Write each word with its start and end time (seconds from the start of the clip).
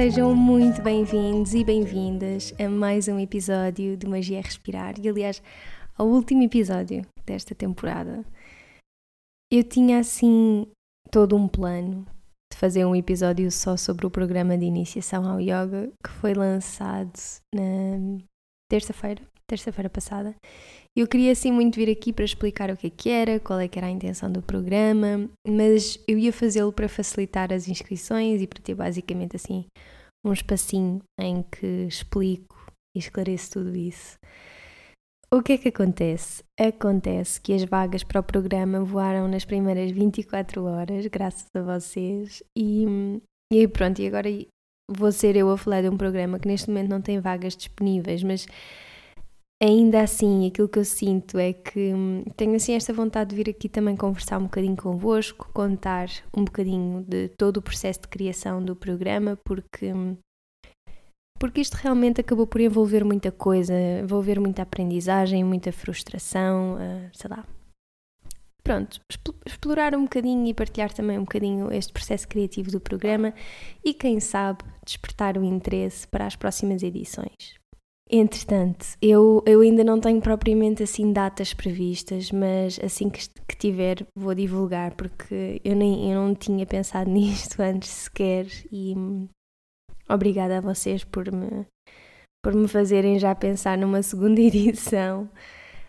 Sejam 0.00 0.32
muito 0.32 0.80
bem-vindos 0.80 1.54
e 1.54 1.64
bem-vindas 1.64 2.54
a 2.56 2.68
mais 2.68 3.08
um 3.08 3.18
episódio 3.18 3.96
de 3.96 4.06
Magia 4.06 4.40
Respirar 4.40 4.94
e, 4.96 5.08
aliás, 5.08 5.42
ao 5.96 6.06
último 6.06 6.44
episódio 6.44 7.04
desta 7.26 7.52
temporada. 7.52 8.24
Eu 9.50 9.64
tinha 9.64 9.98
assim 9.98 10.68
todo 11.10 11.34
um 11.34 11.48
plano 11.48 12.06
de 12.52 12.56
fazer 12.56 12.84
um 12.84 12.94
episódio 12.94 13.50
só 13.50 13.76
sobre 13.76 14.06
o 14.06 14.10
programa 14.10 14.56
de 14.56 14.66
iniciação 14.66 15.28
ao 15.28 15.40
yoga 15.40 15.90
que 16.00 16.10
foi 16.10 16.32
lançado 16.32 17.18
na 17.52 18.20
terça-feira, 18.70 19.20
terça-feira 19.48 19.90
passada. 19.90 20.32
Eu 20.98 21.06
queria 21.06 21.30
assim 21.30 21.52
muito 21.52 21.76
vir 21.76 21.88
aqui 21.88 22.12
para 22.12 22.24
explicar 22.24 22.72
o 22.72 22.76
que 22.76 22.88
é 22.88 22.90
que 22.90 23.08
era, 23.08 23.38
qual 23.38 23.60
é 23.60 23.68
que 23.68 23.78
era 23.78 23.86
a 23.86 23.90
intenção 23.90 24.32
do 24.32 24.42
programa, 24.42 25.30
mas 25.46 25.96
eu 26.08 26.18
ia 26.18 26.32
fazê-lo 26.32 26.72
para 26.72 26.88
facilitar 26.88 27.52
as 27.52 27.68
inscrições 27.68 28.42
e 28.42 28.48
para 28.48 28.60
ter 28.60 28.74
basicamente 28.74 29.36
assim 29.36 29.64
um 30.26 30.32
espacinho 30.32 31.00
em 31.16 31.44
que 31.44 31.86
explico 31.86 32.66
e 32.96 32.98
esclareço 32.98 33.52
tudo 33.52 33.76
isso. 33.76 34.16
O 35.32 35.40
que 35.40 35.52
é 35.52 35.58
que 35.58 35.68
acontece? 35.68 36.42
Acontece 36.58 37.40
que 37.40 37.52
as 37.52 37.62
vagas 37.62 38.02
para 38.02 38.18
o 38.18 38.24
programa 38.24 38.82
voaram 38.82 39.28
nas 39.28 39.44
primeiras 39.44 39.92
24 39.92 40.64
horas, 40.64 41.06
graças 41.06 41.46
a 41.54 41.62
vocês, 41.62 42.42
e, 42.58 42.86
e 43.52 43.60
aí 43.60 43.68
pronto, 43.68 44.02
e 44.02 44.06
agora 44.08 44.28
vou 44.90 45.12
ser 45.12 45.36
eu 45.36 45.48
a 45.48 45.56
falar 45.56 45.82
de 45.82 45.88
um 45.88 45.96
programa 45.96 46.40
que 46.40 46.48
neste 46.48 46.68
momento 46.68 46.90
não 46.90 47.00
tem 47.00 47.20
vagas 47.20 47.56
disponíveis, 47.56 48.24
mas 48.24 48.48
ainda 49.62 50.02
assim, 50.02 50.46
aquilo 50.46 50.68
que 50.68 50.78
eu 50.78 50.84
sinto 50.84 51.38
é 51.38 51.52
que 51.52 51.92
hum, 51.92 52.24
tenho 52.36 52.54
assim 52.54 52.74
esta 52.74 52.92
vontade 52.92 53.30
de 53.30 53.36
vir 53.36 53.50
aqui 53.50 53.68
também 53.68 53.96
conversar 53.96 54.38
um 54.38 54.44
bocadinho 54.44 54.76
convosco, 54.76 55.50
contar 55.52 56.08
um 56.36 56.44
bocadinho 56.44 57.04
de 57.06 57.28
todo 57.30 57.58
o 57.58 57.62
processo 57.62 58.02
de 58.02 58.08
criação 58.08 58.64
do 58.64 58.76
programa, 58.76 59.38
porque 59.44 59.92
hum, 59.92 60.16
porque 61.38 61.60
isto 61.60 61.74
realmente 61.74 62.20
acabou 62.20 62.46
por 62.46 62.60
envolver 62.60 63.04
muita 63.04 63.30
coisa, 63.30 63.72
envolver 63.72 64.40
muita 64.40 64.62
aprendizagem, 64.62 65.44
muita 65.44 65.70
frustração, 65.70 66.74
uh, 66.74 67.10
sei 67.12 67.30
lá. 67.30 67.46
Pronto, 68.64 69.00
explorar 69.46 69.94
um 69.94 70.02
bocadinho 70.02 70.46
e 70.46 70.52
partilhar 70.52 70.92
também 70.92 71.16
um 71.16 71.22
bocadinho 71.22 71.72
este 71.72 71.92
processo 71.92 72.26
criativo 72.28 72.70
do 72.70 72.80
programa 72.80 73.32
e, 73.84 73.94
quem 73.94 74.20
sabe, 74.20 74.64
despertar 74.84 75.38
o 75.38 75.44
interesse 75.44 76.06
para 76.08 76.26
as 76.26 76.34
próximas 76.34 76.82
edições. 76.82 77.56
Entretanto, 78.10 78.86
eu, 79.02 79.42
eu 79.44 79.60
ainda 79.60 79.84
não 79.84 80.00
tenho 80.00 80.20
propriamente 80.20 80.82
assim 80.82 81.12
datas 81.12 81.52
previstas, 81.52 82.30
mas 82.30 82.80
assim 82.82 83.10
que, 83.10 83.28
que 83.46 83.56
tiver 83.56 84.06
vou 84.16 84.34
divulgar, 84.34 84.94
porque 84.94 85.60
eu, 85.62 85.76
nem, 85.76 86.10
eu 86.10 86.18
não 86.18 86.34
tinha 86.34 86.64
pensado 86.64 87.08
nisto 87.10 87.60
antes 87.60 87.90
sequer 87.90 88.46
e 88.72 88.94
hum, 88.96 89.28
obrigada 90.08 90.56
a 90.56 90.60
vocês 90.60 91.04
por 91.04 91.30
me, 91.30 91.66
por 92.42 92.54
me 92.54 92.66
fazerem 92.66 93.18
já 93.18 93.34
pensar 93.34 93.76
numa 93.76 94.00
segunda 94.02 94.40
edição. 94.40 95.28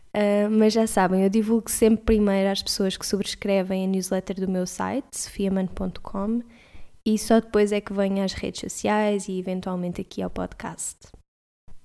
Uh, 0.09 0.49
mas 0.49 0.73
já 0.73 0.87
sabem, 0.87 1.23
eu 1.23 1.29
divulgo 1.29 1.69
sempre 1.69 2.03
primeiro 2.03 2.49
às 2.49 2.63
pessoas 2.63 2.97
que 2.97 3.05
subscrevem 3.05 3.85
a 3.85 3.87
newsletter 3.87 4.37
do 4.37 4.49
meu 4.49 4.65
site, 4.65 5.05
sofiaman.com, 5.13 6.41
e 7.05 7.17
só 7.17 7.39
depois 7.39 7.71
é 7.71 7.79
que 7.79 7.93
venho 7.93 8.23
às 8.23 8.33
redes 8.33 8.59
sociais 8.61 9.27
e 9.29 9.39
eventualmente 9.39 10.01
aqui 10.01 10.21
ao 10.21 10.29
podcast. 10.29 11.18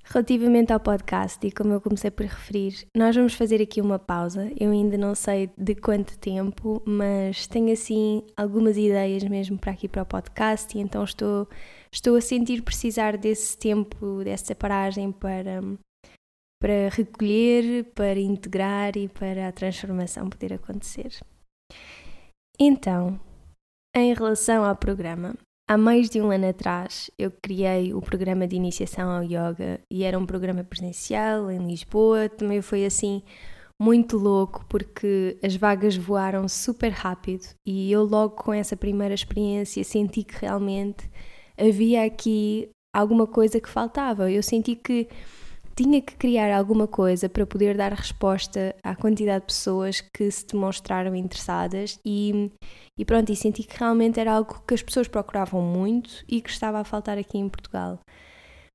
Relativamente 0.07 0.71
ao 0.71 0.79
podcast, 0.79 1.45
e 1.47 1.51
como 1.51 1.73
eu 1.73 1.81
comecei 1.81 2.11
por 2.11 2.27
referir, 2.27 2.87
nós 2.95 3.17
vamos 3.17 3.33
fazer 3.33 3.63
aqui 3.63 3.81
uma 3.81 3.99
pausa. 3.99 4.53
Eu 4.61 4.71
ainda 4.71 4.99
não 4.99 5.15
sei 5.15 5.51
de 5.57 5.75
quanto 5.75 6.19
tempo, 6.19 6.83
mas 6.85 7.47
tenho 7.47 7.73
assim 7.73 8.23
algumas 8.37 8.77
ideias 8.77 9.25
mesmo 9.25 9.59
para 9.59 9.73
aqui 9.73 9.89
para 9.89 10.03
o 10.03 10.07
podcast, 10.07 10.77
e 10.77 10.81
então 10.81 11.03
estou, 11.03 11.49
estou 11.91 12.17
a 12.17 12.21
sentir 12.21 12.63
precisar 12.63 13.17
desse 13.17 13.57
tempo, 13.57 14.23
dessa 14.23 14.55
paragem 14.55 15.11
para, 15.11 15.63
para 16.61 16.91
recolher, 16.91 17.85
para 17.95 18.21
integrar 18.21 18.99
e 18.99 19.09
para 19.09 19.49
a 19.49 19.53
transformação 19.53 20.29
poder 20.29 20.53
acontecer. 20.53 21.19
Então, 22.61 23.19
em 23.97 24.13
relação 24.13 24.65
ao 24.65 24.77
programa, 24.77 25.35
Há 25.67 25.79
mais 25.79 26.11
de 26.11 26.21
um 26.21 26.31
ano 26.31 26.47
atrás 26.47 27.11
eu 27.19 27.31
criei 27.31 27.95
o 27.95 28.01
programa 28.03 28.47
de 28.47 28.55
iniciação 28.55 29.11
ao 29.11 29.23
yoga 29.23 29.81
e 29.91 30.05
era 30.05 30.19
um 30.19 30.27
programa 30.27 30.63
presencial 30.63 31.51
em 31.51 31.67
Lisboa. 31.67 32.29
Também 32.29 32.61
foi 32.61 32.85
assim 32.85 33.23
muito 33.81 34.19
louco 34.19 34.67
porque 34.69 35.39
as 35.43 35.57
vagas 35.57 35.97
voaram 35.97 36.47
super 36.49 36.91
rápido 36.91 37.49
e 37.67 37.91
eu 37.91 38.05
logo 38.05 38.37
com 38.37 38.53
essa 38.53 38.77
primeira 38.77 39.15
experiência 39.15 39.83
senti 39.83 40.23
que 40.23 40.39
realmente 40.39 41.11
havia 41.59 42.05
aqui 42.05 42.69
alguma 42.95 43.27
coisa 43.27 43.59
que 43.59 43.69
faltava. 43.69 44.31
Eu 44.31 44.43
senti 44.43 44.77
que 44.77 45.09
tinha 45.77 46.01
que 46.01 46.15
criar 46.15 46.57
alguma 46.57 46.87
coisa 46.87 47.29
para 47.29 47.47
poder 47.47 47.77
dar 47.77 47.93
resposta 47.93 48.75
à 48.83 48.95
quantidade 48.95 49.41
de 49.41 49.47
pessoas 49.47 50.01
que 50.01 50.31
se 50.31 50.47
demonstraram 50.47 51.15
interessadas 51.15 51.99
e, 52.05 52.51
e 52.97 53.05
pronto, 53.05 53.33
e 53.33 53.37
senti 53.37 53.65
que 53.65 53.79
realmente 53.79 54.21
era 54.21 54.33
algo 54.33 54.63
que 54.67 54.75
as 54.75 54.83
pessoas 54.83 55.09
procuravam 55.09 55.61
muito 55.63 56.25
e 56.29 56.41
que 56.41 56.51
estava 56.51 56.79
a 56.79 56.85
faltar 56.85 57.19
aqui 57.19 57.39
em 57.39 57.49
Portugal. 57.49 57.99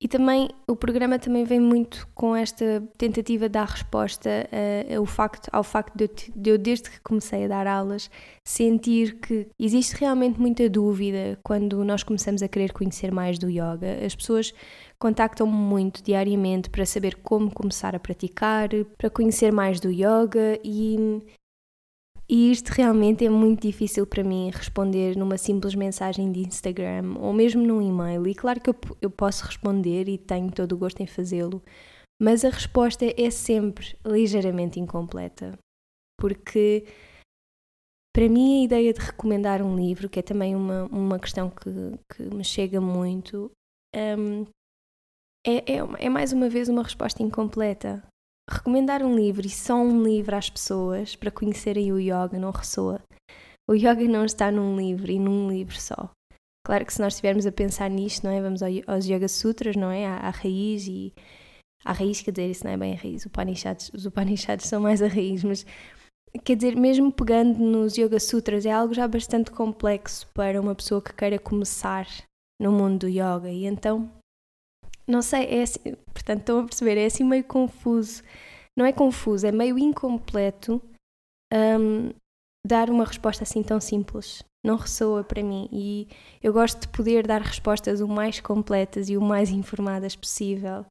E 0.02 0.08
também 0.08 0.48
o 0.66 0.78
programa 0.78 1.20
também 1.20 1.44
vem 1.44 1.60
muito 1.60 2.08
com 2.16 2.34
esta 2.34 2.82
tentativa 2.98 3.50
de 3.50 3.54
dar 3.54 3.68
resposta 3.68 4.30
uh, 4.30 4.98
ao 4.98 5.06
facto, 5.06 5.50
ao 5.52 5.64
facto 5.64 5.94
de 5.94 6.06
eu, 6.06 6.10
de 6.34 6.50
eu, 6.52 6.58
desde 6.58 6.90
que 6.90 7.02
comecei 7.02 7.44
a 7.44 7.48
dar 7.50 7.68
aulas, 7.68 8.10
sentir 8.42 9.20
que 9.20 9.48
existe 9.60 9.98
realmente 9.98 10.40
muita 10.40 10.70
dúvida 10.70 11.38
quando 11.44 11.84
nós 11.84 12.02
começamos 12.02 12.42
a 12.42 12.48
querer 12.48 12.72
conhecer 12.72 13.12
mais 13.12 13.38
do 13.38 13.50
yoga. 13.50 14.00
As 14.06 14.16
pessoas 14.16 14.54
contactam-me 14.98 15.52
muito 15.52 16.02
diariamente 16.02 16.70
para 16.70 16.86
saber 16.86 17.16
como 17.18 17.52
começar 17.52 17.94
a 17.94 18.00
praticar, 18.00 18.70
para 18.98 19.10
conhecer 19.10 19.52
mais 19.52 19.82
do 19.82 19.92
yoga 19.92 20.58
e 20.64 21.22
e 22.30 22.52
isto 22.52 22.70
realmente 22.70 23.26
é 23.26 23.30
muito 23.30 23.64
difícil 23.64 24.06
para 24.06 24.24
mim 24.24 24.52
responder 24.54 25.18
numa 25.18 25.36
simples 25.36 25.74
mensagem 25.74 26.32
de 26.32 26.42
Instagram 26.42 27.16
ou 27.20 27.34
mesmo 27.34 27.66
num 27.66 27.82
e-mail. 27.82 28.28
E 28.28 28.36
claro 28.36 28.62
que 28.62 28.70
eu, 28.70 28.76
eu 29.02 29.10
posso 29.10 29.44
responder 29.46 30.08
e 30.08 30.16
tenho 30.16 30.52
todo 30.52 30.74
o 30.74 30.78
gosto 30.78 31.02
em 31.02 31.08
fazê-lo, 31.08 31.64
mas 32.22 32.46
a 32.46 32.50
resposta 32.50 33.04
é 33.04 33.32
sempre 33.32 33.98
ligeiramente 34.06 34.80
incompleta. 34.80 35.58
Porque 36.20 36.86
para 38.16 38.30
mim 38.30 38.62
a 38.62 38.66
ideia 38.66 38.94
de 38.94 39.00
recomendar 39.00 39.64
um 39.64 39.76
livro, 39.76 40.08
que 40.08 40.20
é 40.20 40.22
também 40.22 40.56
uma, 40.56 40.84
uma 40.86 41.18
questão 41.18 41.50
que, 41.50 41.98
que 42.14 42.24
me 42.36 42.44
chega 42.44 42.80
muito, 42.80 43.52
um, 43.96 44.44
é, 45.48 45.74
é, 45.74 46.06
é 46.06 46.10
mais 46.10 46.32
uma 46.32 46.48
vez 46.48 46.70
uma 46.70 46.84
resposta 46.84 47.24
incompleta 47.24 48.04
recomendar 48.50 49.04
um 49.04 49.16
livro 49.16 49.46
e 49.46 49.50
só 49.50 49.76
um 49.76 50.04
livro 50.04 50.36
às 50.36 50.50
pessoas 50.50 51.16
para 51.16 51.32
conhecerem 51.32 51.92
o 51.92 52.00
yoga 52.00 52.38
não 52.40 52.52
ressoa. 52.52 53.02
O 53.70 53.74
yoga 53.74 54.08
não 54.08 54.26
está 54.26 54.52
num 54.52 54.76
livro 54.76 55.12
e 55.12 55.20
num 55.20 55.50
livro 55.50 55.80
só. 55.80 56.10
Claro 56.66 56.86
que 56.86 56.94
se 56.94 57.02
nós 57.02 57.14
estivermos 57.14 57.46
a 57.46 57.52
pensar 57.52 57.90
nisto, 57.90 58.24
não 58.24 58.32
é? 58.32 58.42
Vamos 58.42 58.62
aos 58.62 59.06
Yoga 59.06 59.28
Sutras, 59.28 59.76
não 59.76 59.90
é? 59.90 60.06
À, 60.06 60.18
à 60.18 60.30
raiz 60.30 60.88
e... 60.88 61.14
À 61.86 61.94
raiz, 61.94 62.22
quer 62.22 62.32
dizer, 62.32 62.50
isso 62.50 62.66
não 62.66 62.72
é 62.72 62.78
bem 62.78 62.94
a 62.94 62.98
raiz. 62.98 63.26
Os 63.94 64.06
Upanishads 64.06 64.68
são 64.68 64.82
mais 64.82 65.02
a 65.02 65.08
raiz, 65.08 65.44
mas... 65.44 65.66
Quer 66.44 66.56
dizer, 66.56 66.76
mesmo 66.76 67.12
pegando 67.12 67.58
nos 67.58 67.98
Yoga 67.98 68.20
Sutras, 68.20 68.66
é 68.66 68.72
algo 68.72 68.94
já 68.94 69.08
bastante 69.08 69.50
complexo 69.50 70.28
para 70.34 70.62
uma 70.62 70.76
pessoa 70.76 71.02
que 71.02 71.14
queira 71.14 71.40
começar 71.40 72.06
no 72.62 72.72
mundo 72.72 73.00
do 73.00 73.08
yoga. 73.08 73.50
E 73.50 73.66
então 73.66 74.12
não 75.10 75.24
sei, 75.24 75.46
é 75.46 75.64
assim, 75.64 75.80
portanto, 76.14 76.40
estão 76.40 76.60
a 76.60 76.66
perceber, 76.66 76.98
é 76.98 77.06
assim 77.08 77.24
meio 77.24 77.44
confuso. 77.44 78.22
Não 78.78 78.86
é 78.86 78.94
confuso, 78.94 79.48
é 79.48 79.52
meio 79.52 79.78
incompleto 79.78 80.80
um, 81.52 82.14
dar 82.66 82.92
uma 82.92 83.04
resposta 83.04 83.44
assim 83.44 83.64
tão 83.64 83.82
simples. 83.82 84.44
Não 84.64 84.76
ressoa 84.76 85.24
para 85.24 85.42
mim 85.42 85.68
e 85.72 86.08
eu 86.44 86.54
gosto 86.54 86.82
de 86.82 86.88
poder 86.90 87.26
dar 87.26 87.42
respostas 87.42 88.02
o 88.02 88.08
mais 88.08 88.40
completas 88.40 89.10
e 89.10 89.18
o 89.18 89.22
mais 89.22 89.50
informadas 89.50 90.16
possível. 90.16 90.86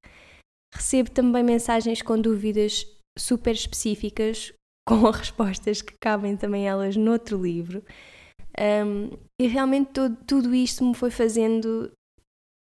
Recebo 0.75 1.11
também 1.11 1.45
mensagens 1.45 2.03
com 2.03 2.21
dúvidas 2.21 2.87
super 3.17 3.55
específicas, 3.55 4.53
com 4.89 5.11
respostas 5.11 5.81
que 5.81 5.95
cabem 6.03 6.37
também 6.37 6.67
elas 6.67 6.97
noutro 6.97 7.41
livro. 7.41 7.85
Um, 8.59 9.17
e 9.41 9.47
realmente 9.47 9.93
todo, 9.93 10.17
tudo 10.27 10.55
isto 10.55 10.83
me 10.83 10.95
foi 10.95 11.11
fazendo 11.11 11.93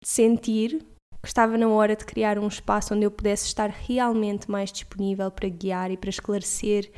sentir 0.03 0.83
estava 1.27 1.57
na 1.57 1.67
hora 1.67 1.95
de 1.95 2.05
criar 2.05 2.37
um 2.39 2.47
espaço 2.47 2.93
onde 2.93 3.05
eu 3.05 3.11
pudesse 3.11 3.45
estar 3.45 3.69
realmente 3.69 4.49
mais 4.49 4.71
disponível 4.71 5.29
para 5.31 5.49
guiar 5.49 5.91
e 5.91 5.97
para 5.97 6.09
esclarecer 6.09 6.91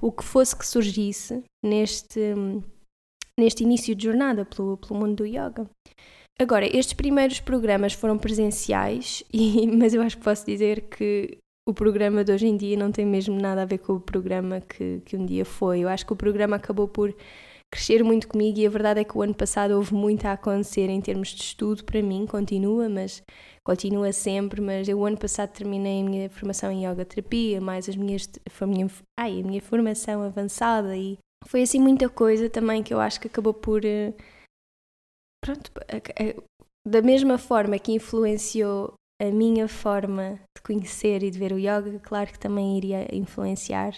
o 0.00 0.12
que 0.12 0.24
fosse 0.24 0.56
que 0.56 0.66
surgisse 0.66 1.42
neste, 1.64 2.34
neste 3.38 3.62
início 3.62 3.94
de 3.94 4.04
jornada 4.04 4.44
pelo, 4.44 4.76
pelo 4.76 5.00
mundo 5.00 5.16
do 5.16 5.26
yoga. 5.26 5.68
Agora, 6.38 6.66
estes 6.66 6.92
primeiros 6.92 7.40
programas 7.40 7.94
foram 7.94 8.18
presenciais, 8.18 9.24
e, 9.32 9.66
mas 9.74 9.94
eu 9.94 10.02
acho 10.02 10.18
que 10.18 10.24
posso 10.24 10.44
dizer 10.44 10.82
que 10.82 11.38
o 11.68 11.74
programa 11.74 12.22
de 12.22 12.32
hoje 12.32 12.46
em 12.46 12.56
dia 12.56 12.76
não 12.76 12.92
tem 12.92 13.04
mesmo 13.04 13.40
nada 13.40 13.62
a 13.62 13.64
ver 13.64 13.78
com 13.78 13.94
o 13.94 14.00
programa 14.00 14.60
que, 14.60 15.00
que 15.04 15.16
um 15.16 15.24
dia 15.24 15.44
foi. 15.44 15.80
Eu 15.80 15.88
acho 15.88 16.06
que 16.06 16.12
o 16.12 16.16
programa 16.16 16.56
acabou 16.56 16.86
por 16.86 17.14
crescer 17.70 18.02
muito 18.02 18.28
comigo 18.28 18.58
e 18.58 18.66
a 18.66 18.70
verdade 18.70 19.00
é 19.00 19.04
que 19.04 19.16
o 19.16 19.22
ano 19.22 19.34
passado 19.34 19.72
houve 19.72 19.92
muito 19.94 20.24
a 20.26 20.32
acontecer 20.32 20.88
em 20.88 21.00
termos 21.00 21.28
de 21.28 21.42
estudo 21.42 21.84
para 21.84 22.02
mim, 22.02 22.26
continua, 22.26 22.88
mas 22.88 23.22
continua 23.64 24.12
sempre, 24.12 24.60
mas 24.60 24.88
eu 24.88 24.98
o 24.98 25.04
ano 25.04 25.18
passado 25.18 25.52
terminei 25.52 26.00
a 26.00 26.04
minha 26.04 26.30
formação 26.30 26.70
em 26.70 26.86
yoga 26.86 27.04
terapia, 27.04 27.60
mais 27.60 27.88
as 27.88 27.96
minhas 27.96 28.28
a 28.60 28.66
minha, 28.66 28.86
ai, 29.18 29.40
a 29.40 29.44
minha 29.44 29.60
formação 29.60 30.22
avançada 30.22 30.96
e 30.96 31.18
foi 31.46 31.62
assim 31.62 31.80
muita 31.80 32.08
coisa 32.08 32.48
também 32.48 32.82
que 32.82 32.94
eu 32.94 33.00
acho 33.00 33.20
que 33.20 33.28
acabou 33.28 33.54
por 33.54 33.84
eh, 33.84 34.14
pronto, 35.44 35.70
da 36.86 37.02
mesma 37.02 37.36
forma 37.36 37.78
que 37.78 37.92
influenciou 37.92 38.94
a 39.20 39.26
minha 39.26 39.66
forma 39.66 40.38
de 40.56 40.62
conhecer 40.62 41.22
e 41.22 41.30
de 41.30 41.38
ver 41.38 41.52
o 41.52 41.58
yoga, 41.58 41.98
claro 42.00 42.30
que 42.30 42.38
também 42.38 42.76
iria 42.76 43.14
influenciar 43.14 43.92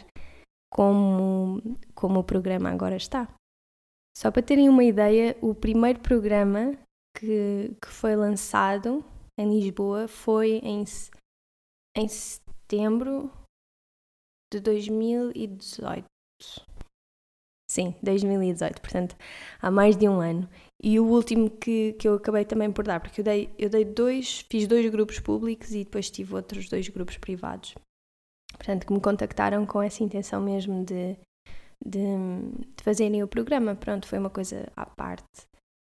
como, 0.72 1.60
como 1.94 2.20
o 2.20 2.24
programa 2.24 2.70
agora 2.70 2.96
está. 2.96 3.28
Só 4.18 4.32
para 4.32 4.42
terem 4.42 4.68
uma 4.68 4.82
ideia, 4.82 5.38
o 5.40 5.54
primeiro 5.54 6.00
programa 6.00 6.76
que, 7.16 7.72
que 7.80 7.86
foi 7.86 8.16
lançado 8.16 9.04
em 9.38 9.48
Lisboa 9.48 10.08
foi 10.08 10.54
em, 10.56 10.82
em 11.96 12.08
setembro 12.08 13.30
de 14.52 14.58
2018. 14.58 16.04
Sim, 17.70 17.94
2018, 18.02 18.80
portanto, 18.80 19.16
há 19.62 19.70
mais 19.70 19.96
de 19.96 20.08
um 20.08 20.20
ano. 20.20 20.50
E 20.82 20.98
o 20.98 21.06
último 21.06 21.48
que, 21.48 21.92
que 21.92 22.08
eu 22.08 22.14
acabei 22.14 22.44
também 22.44 22.72
por 22.72 22.84
dar, 22.84 22.98
porque 22.98 23.20
eu 23.20 23.24
dei, 23.24 23.54
eu 23.56 23.70
dei 23.70 23.84
dois, 23.84 24.44
fiz 24.50 24.66
dois 24.66 24.90
grupos 24.90 25.20
públicos 25.20 25.70
e 25.70 25.84
depois 25.84 26.10
tive 26.10 26.34
outros 26.34 26.68
dois 26.68 26.88
grupos 26.88 27.16
privados. 27.18 27.76
Portanto, 28.50 28.84
que 28.84 28.92
me 28.92 29.00
contactaram 29.00 29.64
com 29.64 29.80
essa 29.80 30.02
intenção 30.02 30.40
mesmo 30.42 30.84
de, 30.84 31.16
de, 31.84 32.00
de 32.76 32.82
fazerem 32.82 33.22
o 33.22 33.28
programa. 33.28 33.74
Pronto, 33.74 34.06
foi 34.06 34.18
uma 34.18 34.30
coisa 34.30 34.70
à 34.76 34.86
parte. 34.86 35.48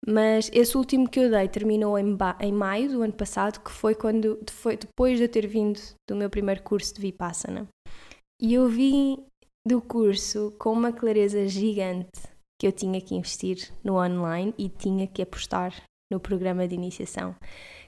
Mas 0.07 0.49
esse 0.53 0.77
último 0.77 1.09
que 1.09 1.19
eu 1.19 1.29
dei 1.29 1.47
terminou 1.47 1.97
em, 1.97 2.17
em 2.39 2.51
maio 2.51 2.89
do 2.89 3.01
ano 3.01 3.13
passado, 3.13 3.59
que 3.61 3.71
foi 3.71 3.93
quando 3.93 4.39
foi 4.49 4.77
depois 4.77 5.17
de 5.17 5.25
eu 5.25 5.29
ter 5.29 5.45
vindo 5.45 5.79
do 6.07 6.15
meu 6.15 6.29
primeiro 6.29 6.63
curso 6.63 6.93
de 6.93 7.01
Vipassana. 7.01 7.67
E 8.41 8.53
eu 8.53 8.69
vim 8.69 9.17
do 9.67 9.81
curso 9.81 10.55
com 10.57 10.71
uma 10.71 10.93
clareza 10.93 11.47
gigante 11.47 12.09
que 12.59 12.67
eu 12.67 12.71
tinha 12.71 12.99
que 13.01 13.15
investir 13.15 13.71
no 13.83 13.95
online 13.95 14.53
e 14.57 14.69
tinha 14.69 15.07
que 15.07 15.21
apostar 15.21 15.73
no 16.11 16.19
programa 16.19 16.67
de 16.67 16.75
iniciação. 16.75 17.35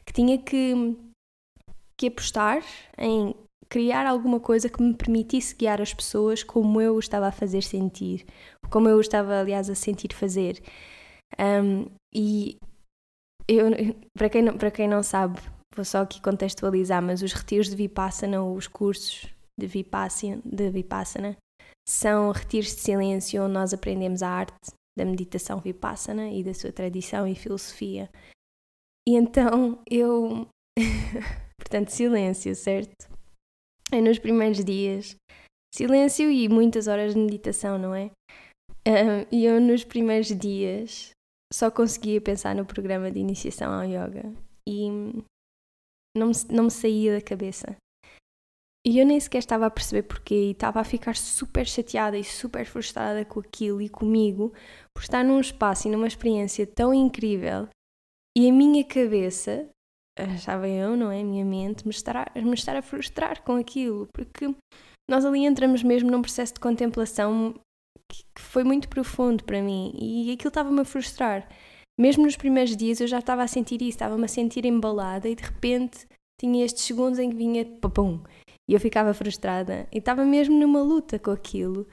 Que 0.05 0.13
tinha 0.13 0.37
que, 0.37 0.73
que 1.97 2.07
apostar 2.07 2.63
em 2.97 3.35
criar 3.71 4.05
alguma 4.05 4.37
coisa 4.37 4.67
que 4.67 4.83
me 4.83 4.93
permitisse 4.93 5.55
guiar 5.55 5.81
as 5.81 5.93
pessoas 5.93 6.43
como 6.43 6.81
eu 6.81 6.99
estava 6.99 7.27
a 7.27 7.31
fazer 7.31 7.63
sentir, 7.63 8.25
como 8.69 8.89
eu 8.89 8.99
estava, 8.99 9.39
aliás, 9.39 9.69
a 9.69 9.75
sentir 9.75 10.13
fazer. 10.13 10.61
Um, 11.39 11.85
e 12.13 12.57
eu, 13.47 13.71
para, 14.13 14.29
quem 14.29 14.41
não, 14.41 14.57
para 14.57 14.69
quem 14.71 14.89
não 14.89 15.01
sabe, 15.01 15.39
vou 15.73 15.85
só 15.85 16.01
aqui 16.01 16.21
contextualizar, 16.21 17.01
mas 17.01 17.21
os 17.21 17.31
retiros 17.31 17.69
de 17.69 17.77
Vipassana, 17.77 18.43
os 18.43 18.67
cursos 18.67 19.25
de 19.57 19.67
Vipassana, 19.67 20.41
de 20.43 20.69
Vipassana 20.69 21.37
são 21.87 22.31
retiros 22.31 22.75
de 22.75 22.81
silêncio 22.81 23.41
onde 23.41 23.53
nós 23.53 23.73
aprendemos 23.73 24.21
a 24.21 24.29
arte 24.29 24.71
da 24.97 25.05
meditação 25.05 25.61
Vipassana 25.61 26.29
e 26.29 26.43
da 26.43 26.53
sua 26.53 26.73
tradição 26.73 27.25
e 27.25 27.35
filosofia. 27.35 28.09
E 29.07 29.15
então 29.15 29.81
eu. 29.89 30.45
Portanto, 31.57 31.89
silêncio, 31.89 32.53
certo? 32.53 33.10
É 33.91 33.99
nos 34.01 34.19
primeiros 34.19 34.63
dias. 34.63 35.15
Silêncio 35.73 36.29
e 36.29 36.49
muitas 36.49 36.87
horas 36.87 37.13
de 37.13 37.19
meditação, 37.19 37.77
não 37.77 37.95
é? 37.95 38.11
E 39.31 39.45
eu, 39.45 39.61
nos 39.61 39.83
primeiros 39.83 40.27
dias, 40.27 41.11
só 41.53 41.69
conseguia 41.69 42.19
pensar 42.19 42.55
no 42.55 42.65
programa 42.65 43.11
de 43.11 43.19
iniciação 43.19 43.71
ao 43.71 43.83
yoga 43.83 44.33
e 44.67 44.89
não 46.17 46.27
me, 46.27 46.33
não 46.49 46.63
me 46.65 46.71
saía 46.71 47.15
da 47.15 47.21
cabeça. 47.21 47.75
E 48.85 48.97
eu 48.97 49.05
nem 49.05 49.19
sequer 49.19 49.37
estava 49.37 49.67
a 49.67 49.71
perceber 49.71 50.03
porquê 50.03 50.47
e 50.47 50.51
estava 50.51 50.79
a 50.79 50.83
ficar 50.83 51.15
super 51.15 51.67
chateada 51.67 52.17
e 52.17 52.23
super 52.23 52.65
frustrada 52.65 53.23
com 53.23 53.39
aquilo 53.39 53.79
e 53.79 53.87
comigo 53.87 54.51
por 54.95 55.03
estar 55.03 55.23
num 55.23 55.39
espaço 55.39 55.87
e 55.87 55.91
numa 55.91 56.07
experiência 56.07 56.65
tão 56.65 56.91
incrível 56.91 57.67
e 58.35 58.49
a 58.49 58.51
minha 58.51 58.83
cabeça 58.83 59.69
achava 60.23 60.67
eu, 60.67 60.95
não 60.95 61.11
é? 61.11 61.21
A 61.21 61.23
minha 61.23 61.45
mente, 61.45 61.85
me 61.85 61.91
estar, 61.91 62.17
a, 62.17 62.41
me 62.41 62.53
estar 62.53 62.75
a 62.75 62.81
frustrar 62.81 63.41
com 63.43 63.55
aquilo, 63.55 64.07
porque 64.13 64.53
nós 65.09 65.25
ali 65.25 65.45
entramos 65.45 65.83
mesmo 65.83 66.09
num 66.09 66.21
processo 66.21 66.53
de 66.53 66.59
contemplação 66.59 67.53
que, 68.09 68.23
que 68.35 68.41
foi 68.41 68.63
muito 68.63 68.87
profundo 68.87 69.43
para 69.43 69.61
mim 69.61 69.93
e 69.99 70.31
aquilo 70.31 70.49
estava-me 70.49 70.81
a 70.81 70.85
frustrar. 70.85 71.47
Mesmo 71.99 72.23
nos 72.23 72.37
primeiros 72.37 72.75
dias 72.75 72.99
eu 72.99 73.07
já 73.07 73.19
estava 73.19 73.43
a 73.43 73.47
sentir 73.47 73.81
isso, 73.81 73.89
estava-me 73.89 74.25
a 74.25 74.27
sentir 74.27 74.65
embalada 74.65 75.27
e 75.27 75.35
de 75.35 75.43
repente 75.43 76.07
tinha 76.39 76.65
estes 76.65 76.83
segundos 76.83 77.19
em 77.19 77.29
que 77.29 77.35
vinha 77.35 77.65
papum 77.79 78.21
e 78.69 78.73
eu 78.73 78.79
ficava 78.79 79.13
frustrada 79.13 79.87
e 79.91 79.97
estava 79.97 80.25
mesmo 80.25 80.57
numa 80.57 80.81
luta 80.81 81.19
com 81.19 81.31
aquilo 81.31 81.87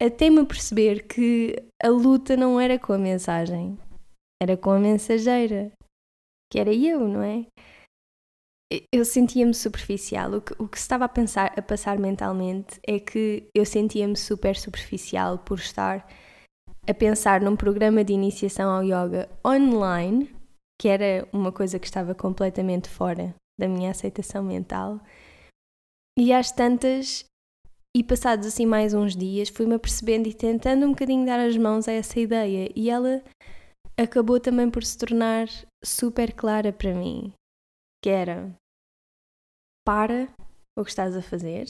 até 0.00 0.28
me 0.28 0.44
perceber 0.44 1.06
que 1.06 1.56
a 1.82 1.88
luta 1.88 2.36
não 2.36 2.60
era 2.60 2.78
com 2.78 2.92
a 2.92 2.98
mensagem, 2.98 3.78
era 4.42 4.56
com 4.56 4.70
a 4.70 4.78
mensageira 4.78 5.72
que 6.52 6.60
era 6.60 6.74
eu, 6.74 7.08
não 7.08 7.22
é? 7.22 7.46
Eu 8.92 9.06
sentia-me 9.06 9.54
superficial. 9.54 10.34
O 10.34 10.42
que, 10.42 10.52
o 10.58 10.68
que 10.68 10.78
se 10.78 10.82
estava 10.82 11.06
a, 11.06 11.08
pensar, 11.08 11.50
a 11.58 11.62
passar 11.62 11.98
mentalmente 11.98 12.78
é 12.86 13.00
que 13.00 13.48
eu 13.54 13.64
sentia-me 13.64 14.16
super 14.16 14.54
superficial 14.54 15.38
por 15.38 15.58
estar 15.58 16.06
a 16.86 16.92
pensar 16.92 17.40
num 17.40 17.56
programa 17.56 18.04
de 18.04 18.12
iniciação 18.12 18.70
ao 18.70 18.84
yoga 18.84 19.30
online, 19.46 20.30
que 20.78 20.88
era 20.88 21.26
uma 21.32 21.50
coisa 21.50 21.78
que 21.78 21.86
estava 21.86 22.14
completamente 22.14 22.86
fora 22.86 23.34
da 23.58 23.66
minha 23.66 23.90
aceitação 23.90 24.44
mental. 24.44 25.00
E 26.18 26.34
às 26.34 26.52
tantas, 26.52 27.24
e 27.96 28.04
passados 28.04 28.46
assim 28.46 28.66
mais 28.66 28.92
uns 28.92 29.16
dias, 29.16 29.48
fui-me 29.48 29.74
apercebendo 29.74 30.28
e 30.28 30.34
tentando 30.34 30.84
um 30.84 30.90
bocadinho 30.90 31.24
dar 31.24 31.40
as 31.40 31.56
mãos 31.56 31.88
a 31.88 31.92
essa 31.92 32.20
ideia. 32.20 32.70
E 32.76 32.90
ela 32.90 33.22
acabou 34.02 34.40
também 34.40 34.70
por 34.70 34.84
se 34.84 34.96
tornar 34.98 35.48
super 35.84 36.32
clara 36.32 36.72
para 36.72 36.94
mim, 36.94 37.32
que 38.02 38.10
era 38.10 38.54
para 39.84 40.28
o 40.76 40.84
que 40.84 40.90
estás 40.90 41.16
a 41.16 41.22
fazer. 41.22 41.66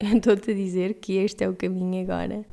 Estou-te 0.02 0.50
a 0.50 0.54
dizer 0.54 0.94
que 0.94 1.14
este 1.14 1.44
é 1.44 1.48
o 1.48 1.56
caminho 1.56 2.02
agora. 2.02 2.44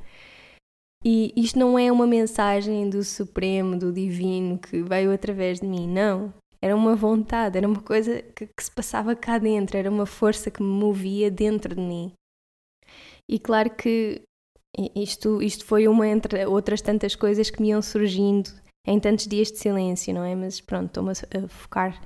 E 1.03 1.33
isto 1.35 1.57
não 1.57 1.79
é 1.79 1.91
uma 1.91 2.05
mensagem 2.05 2.89
do 2.89 3.03
Supremo, 3.03 3.77
do 3.77 3.91
Divino 3.91 4.59
que 4.59 4.83
veio 4.83 5.11
através 5.11 5.59
de 5.59 5.67
mim, 5.67 5.87
não. 5.87 6.31
Era 6.61 6.75
uma 6.75 6.95
vontade, 6.95 7.57
era 7.57 7.67
uma 7.67 7.81
coisa 7.81 8.21
que, 8.21 8.45
que 8.45 8.63
se 8.63 8.69
passava 8.69 9.15
cá 9.15 9.39
dentro, 9.39 9.77
era 9.77 9.89
uma 9.89 10.05
força 10.05 10.51
que 10.51 10.61
me 10.61 10.69
movia 10.69 11.31
dentro 11.31 11.73
de 11.73 11.81
mim. 11.81 12.13
E 13.27 13.39
claro 13.39 13.71
que 13.75 14.21
isto, 14.95 15.41
isto 15.41 15.65
foi 15.65 15.87
uma 15.87 16.07
entre 16.07 16.45
outras 16.45 16.81
tantas 16.81 17.15
coisas 17.15 17.49
que 17.49 17.61
me 17.61 17.69
iam 17.69 17.81
surgindo 17.81 18.51
em 18.85 18.99
tantos 18.99 19.27
dias 19.27 19.51
de 19.51 19.57
silêncio, 19.57 20.13
não 20.13 20.23
é? 20.23 20.35
Mas 20.35 20.61
pronto, 20.61 20.87
estou-me 20.87 21.11
a 21.11 21.47
focar 21.47 22.01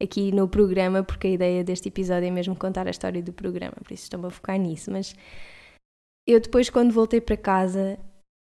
aqui 0.00 0.32
no 0.32 0.48
programa, 0.48 1.02
porque 1.02 1.26
a 1.28 1.30
ideia 1.30 1.64
deste 1.64 1.88
episódio 1.88 2.28
é 2.28 2.30
mesmo 2.30 2.54
contar 2.54 2.86
a 2.86 2.90
história 2.90 3.22
do 3.22 3.32
programa, 3.32 3.74
por 3.82 3.92
isso 3.92 4.04
estou-me 4.04 4.26
a 4.26 4.30
focar 4.30 4.58
nisso. 4.58 4.90
Mas 4.90 5.14
eu 6.26 6.40
depois, 6.40 6.70
quando 6.70 6.92
voltei 6.92 7.20
para 7.20 7.36
casa, 7.36 7.98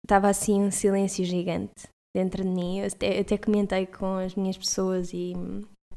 estava 0.04 0.28
assim 0.28 0.61
um 0.61 0.71
silêncio 0.71 1.25
gigante 1.25 1.88
dentro 2.14 2.42
de 2.42 2.49
mim. 2.49 2.80
Eu 2.80 2.87
até, 2.87 3.21
até 3.21 3.38
comentei 3.38 3.87
com 3.87 4.16
as 4.16 4.35
minhas 4.35 4.56
pessoas 4.56 5.12
e 5.12 5.35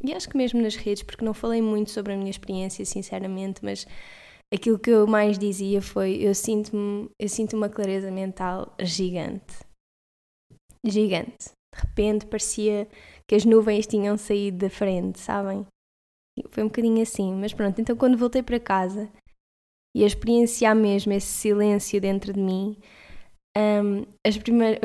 e 0.02 0.14
acho 0.14 0.30
que 0.30 0.38
mesmo 0.38 0.62
nas 0.62 0.76
redes, 0.76 1.04
porque 1.04 1.26
não 1.26 1.34
falei 1.34 1.62
muito 1.62 1.92
sobre 1.92 2.14
a 2.14 2.18
minha 2.18 2.30
experiência, 2.30 2.86
sinceramente, 2.86 3.60
mas 3.64 3.86
aquilo 4.54 4.80
que 4.80 4.90
eu 4.90 5.06
mais 5.06 5.38
dizia 5.38 5.82
foi: 5.82 6.16
eu 6.22 6.34
sinto-me, 6.34 7.10
eu 7.20 7.28
sinto 7.28 7.56
uma 7.58 7.70
clareza 7.70 8.10
mental 8.10 8.74
gigante. 8.82 9.58
Gigante. 10.86 11.52
De 11.80 11.88
repente 11.88 12.26
parecia 12.26 12.88
que 13.28 13.36
as 13.36 13.46
nuvens 13.46 13.88
tinham 13.88 14.18
saído 14.18 14.58
da 14.58 14.70
frente, 14.70 15.20
sabem? 15.20 15.66
Foi 16.50 16.64
um 16.64 16.68
bocadinho 16.68 17.02
assim, 17.02 17.34
mas 17.34 17.54
pronto. 17.54 17.80
Então, 17.80 17.96
quando 17.96 18.18
voltei 18.18 18.44
para 18.44 18.60
casa 18.60 19.10
e 19.96 20.04
a 20.04 20.08
experienciar 20.08 20.76
mesmo 20.76 21.14
esse 21.14 21.28
silêncio 21.28 22.00
dentro 22.00 22.34
de 22.34 22.40
mim, 22.40 22.78
um, 23.58 24.06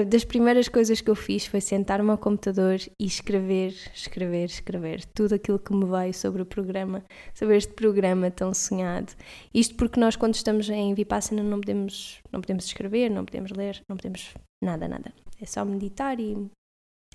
das 0.09 0.25
primeiras 0.25 0.69
coisas 0.69 1.01
que 1.01 1.11
eu 1.11 1.15
fiz 1.15 1.47
foi 1.47 1.61
sentar-me 1.61 2.11
ao 2.11 2.19
computador 2.19 2.77
e 2.99 3.05
escrever, 3.05 3.75
escrever, 3.95 4.47
escrever 4.47 5.05
tudo 5.15 5.35
aquilo 5.35 5.59
que 5.59 5.75
me 5.75 5.85
veio 5.85 6.15
sobre 6.15 6.43
o 6.43 6.47
programa, 6.47 7.05
sobre 7.35 7.57
este 7.57 7.73
programa 7.73 8.31
tão 8.31 8.53
sonhado. 8.53 9.13
Isto 9.53 9.75
porque 9.77 10.01
nós, 10.01 10.17
quando 10.17 10.35
estamos 10.35 10.69
em 10.71 10.95
Vipassana, 10.95 11.43
não 11.43 11.61
podemos, 11.61 12.21
não 12.33 12.41
podemos 12.41 12.65
escrever, 12.65 13.11
não 13.11 13.25
podemos 13.25 13.53
ler, 13.53 13.83
não 13.89 13.97
podemos 13.97 14.35
nada, 14.63 14.89
nada. 14.89 15.13
É 15.41 15.47
só 15.47 15.65
meditar 15.65 16.19
e, 16.19 16.51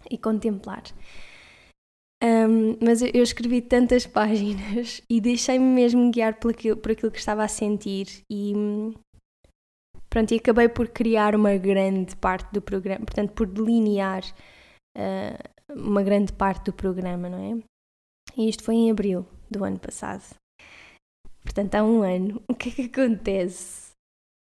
e 0.10 0.18
contemplar. 0.18 0.84
Um, 2.22 2.78
mas 2.84 3.02
eu, 3.02 3.24
escrevi 3.24 3.62
tantas 3.62 4.06
páginas 4.08 5.02
e 5.10 5.22
deixei-me 5.22 5.66
mesmo 5.66 6.12
guiar 6.12 6.40
por 6.40 6.52
aquilo, 6.52 6.78
por 6.78 6.92
aquilo 6.92 7.12
que 7.12 7.20
estava 7.20 7.44
a 7.44 7.48
sentir 7.48 8.08
e 8.30 8.54
Pronto, 10.10 10.34
e 10.34 10.38
acabei 10.38 10.68
por 10.68 10.88
criar 10.88 11.36
uma 11.36 11.56
grande 11.56 12.16
parte 12.16 12.52
do 12.52 12.62
programa, 12.62 13.06
portanto, 13.06 13.32
por 13.34 13.46
delinear 13.46 14.24
uh, 14.98 15.74
uma 15.76 16.02
grande 16.02 16.34
parte 16.34 16.66
do 16.66 16.74
programa, 16.74 17.30
não 17.30 17.38
é? 17.38 17.64
E 18.36 18.50
isto 18.50 18.64
foi 18.64 18.76
em 18.76 18.92
abril 18.92 19.28
do 19.50 19.64
ano 19.64 19.80
passado. 19.80 20.36
Portanto, 21.44 21.76
há 21.76 21.84
um 21.84 22.02
ano. 22.02 22.42
O 22.48 22.56
que 22.56 22.70
é 22.70 22.72
que 22.72 22.82
acontece? 23.02 23.92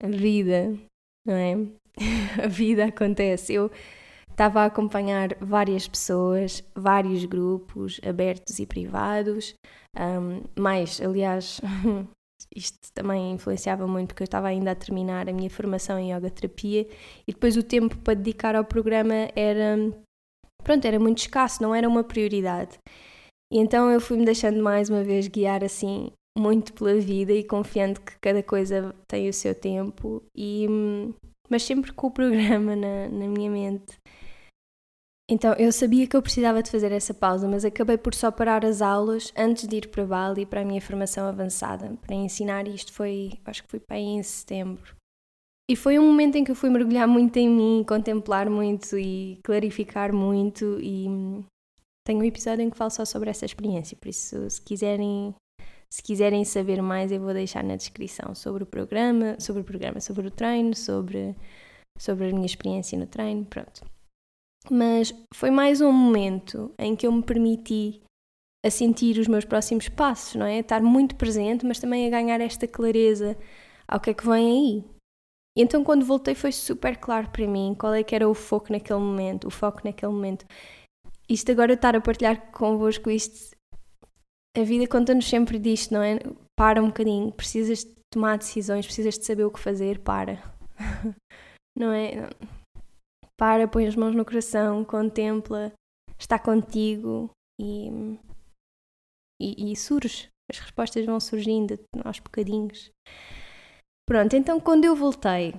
A 0.01 0.07
vida, 0.07 0.77
não 1.25 1.33
é? 1.33 1.53
a 2.43 2.47
vida 2.47 2.85
acontece. 2.85 3.53
Eu 3.53 3.71
estava 4.33 4.61
a 4.61 4.65
acompanhar 4.65 5.35
várias 5.39 5.87
pessoas, 5.87 6.63
vários 6.75 7.23
grupos 7.25 7.99
abertos 8.05 8.59
e 8.59 8.65
privados, 8.65 9.55
um, 9.97 10.41
mais, 10.59 10.99
aliás, 10.99 11.61
isto 12.55 12.91
também 12.93 13.31
influenciava 13.31 13.87
muito 13.87 14.09
porque 14.09 14.23
eu 14.23 14.25
estava 14.25 14.47
ainda 14.47 14.71
a 14.71 14.75
terminar 14.75 15.29
a 15.29 15.33
minha 15.33 15.49
formação 15.49 15.97
em 15.97 16.13
yoga 16.13 16.29
terapia 16.29 16.87
e 17.27 17.33
depois 17.33 17.55
o 17.55 17.63
tempo 17.63 17.97
para 17.99 18.15
dedicar 18.15 18.55
ao 18.55 18.65
programa 18.65 19.29
era 19.35 19.77
pronto, 20.63 20.85
era 20.85 20.99
muito 20.99 21.19
escasso, 21.19 21.61
não 21.61 21.73
era 21.73 21.87
uma 21.87 22.03
prioridade. 22.03 22.77
E 23.51 23.59
então 23.59 23.89
eu 23.91 24.01
fui-me 24.01 24.25
deixando 24.25 24.61
mais 24.63 24.89
uma 24.89 25.03
vez 25.03 25.27
guiar 25.27 25.63
assim 25.63 26.11
muito 26.35 26.73
pela 26.73 26.95
vida 26.95 27.31
e 27.31 27.43
confiando 27.43 28.01
que 28.01 28.17
cada 28.19 28.41
coisa 28.41 28.95
tem 29.07 29.29
o 29.29 29.33
seu 29.33 29.53
tempo 29.53 30.23
e 30.35 30.67
mas 31.49 31.61
sempre 31.61 31.91
com 31.93 32.07
o 32.07 32.11
programa 32.11 32.75
na, 32.75 33.07
na 33.09 33.27
minha 33.27 33.51
mente 33.51 33.97
então 35.29 35.53
eu 35.53 35.71
sabia 35.71 36.05
que 36.05 36.15
eu 36.15 36.21
precisava 36.21 36.61
de 36.61 36.69
fazer 36.69 36.91
essa 36.91 37.13
pausa, 37.13 37.47
mas 37.47 37.63
acabei 37.63 37.97
por 37.97 38.13
só 38.13 38.29
parar 38.29 38.65
as 38.65 38.81
aulas 38.81 39.31
antes 39.37 39.67
de 39.67 39.77
ir 39.77 39.87
para 39.87 40.05
Bali 40.05 40.45
para 40.45 40.61
a 40.61 40.65
minha 40.65 40.81
formação 40.81 41.25
avançada, 41.25 41.97
para 42.01 42.15
ensinar 42.15 42.67
isto 42.67 42.91
foi, 42.91 43.31
acho 43.45 43.63
que 43.63 43.69
foi 43.69 43.79
para 43.79 43.95
aí 43.95 44.03
em 44.03 44.23
setembro. 44.23 44.95
E 45.69 45.77
foi 45.77 45.97
um 45.97 46.05
momento 46.05 46.35
em 46.35 46.43
que 46.43 46.51
eu 46.51 46.55
fui 46.55 46.69
mergulhar 46.69 47.07
muito 47.07 47.37
em 47.37 47.49
mim, 47.49 47.85
contemplar 47.87 48.49
muito 48.49 48.97
e 48.97 49.39
clarificar 49.43 50.13
muito 50.13 50.77
e 50.81 51.07
tenho 52.05 52.19
um 52.19 52.23
episódio 52.23 52.61
em 52.63 52.69
que 52.69 52.77
falo 52.77 52.89
só 52.89 53.05
sobre 53.05 53.29
essa 53.29 53.45
experiência, 53.45 53.95
por 53.95 54.09
isso 54.09 54.49
se 54.49 54.61
quiserem 54.61 55.33
se 55.89 56.01
quiserem 56.01 56.43
saber 56.43 56.81
mais, 56.81 57.11
eu 57.11 57.21
vou 57.21 57.33
deixar 57.33 57.63
na 57.63 57.75
descrição 57.75 58.33
sobre 58.33 58.63
o 58.63 58.65
programa, 58.65 59.39
sobre 59.39 59.61
o 59.61 59.65
programa, 59.65 60.01
sobre 60.01 60.27
o 60.27 60.31
treino, 60.31 60.75
sobre 60.75 61.35
sobre 61.97 62.29
a 62.29 62.33
minha 62.33 62.45
experiência 62.45 62.97
no 62.97 63.05
treino, 63.05 63.45
pronto. 63.45 63.92
Mas 64.69 65.13
foi 65.33 65.51
mais 65.51 65.81
um 65.81 65.91
momento 65.91 66.73
em 66.77 66.95
que 66.95 67.05
eu 67.05 67.11
me 67.11 67.23
permiti 67.23 68.01
a 68.65 68.69
sentir 68.69 69.17
os 69.19 69.27
meus 69.27 69.43
próximos 69.43 69.89
passos, 69.89 70.35
não 70.35 70.45
é? 70.45 70.59
Estar 70.59 70.81
muito 70.81 71.15
presente, 71.15 71.65
mas 71.65 71.79
também 71.79 72.07
a 72.07 72.09
ganhar 72.09 72.39
esta 72.39 72.67
clareza 72.67 73.37
ao 73.87 73.99
que 73.99 74.11
é 74.11 74.13
que 74.13 74.25
vem 74.25 74.51
aí. 74.51 74.85
E 75.57 75.61
então 75.61 75.83
quando 75.83 76.05
voltei 76.05 76.33
foi 76.33 76.51
super 76.51 76.97
claro 76.97 77.29
para 77.29 77.45
mim 77.45 77.75
qual 77.77 77.93
é 77.93 78.03
que 78.03 78.15
era 78.15 78.27
o 78.27 78.33
foco 78.33 78.71
naquele 78.71 78.99
momento, 78.99 79.47
o 79.47 79.51
foco 79.51 79.81
naquele 79.83 80.11
momento. 80.11 80.45
Isto 81.29 81.51
agora 81.51 81.71
eu 81.71 81.75
estar 81.75 81.95
a 81.95 82.01
partilhar 82.01 82.51
convosco 82.51 83.09
isto, 83.09 83.53
a 84.55 84.63
vida 84.63 84.87
conta-nos 84.87 85.27
sempre 85.27 85.57
disto, 85.57 85.93
não 85.93 86.03
é? 86.03 86.19
Para 86.55 86.81
um 86.81 86.87
bocadinho, 86.87 87.31
precisas 87.31 87.79
de 87.79 87.91
tomar 88.11 88.37
decisões, 88.37 88.85
precisas 88.85 89.17
de 89.17 89.25
saber 89.25 89.45
o 89.45 89.51
que 89.51 89.59
fazer, 89.59 89.99
para. 89.99 90.43
não 91.75 91.91
é? 91.91 92.29
Para, 93.39 93.67
põe 93.67 93.87
as 93.87 93.95
mãos 93.95 94.15
no 94.15 94.25
coração, 94.25 94.83
contempla, 94.83 95.73
está 96.19 96.37
contigo 96.39 97.29
e, 97.59 97.89
e, 99.41 99.71
e 99.71 99.75
surge. 99.75 100.29
As 100.51 100.59
respostas 100.59 101.05
vão 101.05 101.19
surgindo 101.19 101.79
aos 102.03 102.19
bocadinhos. 102.19 102.91
Pronto, 104.07 104.35
então 104.35 104.59
quando 104.59 104.85
eu 104.85 104.95
voltei, 104.95 105.53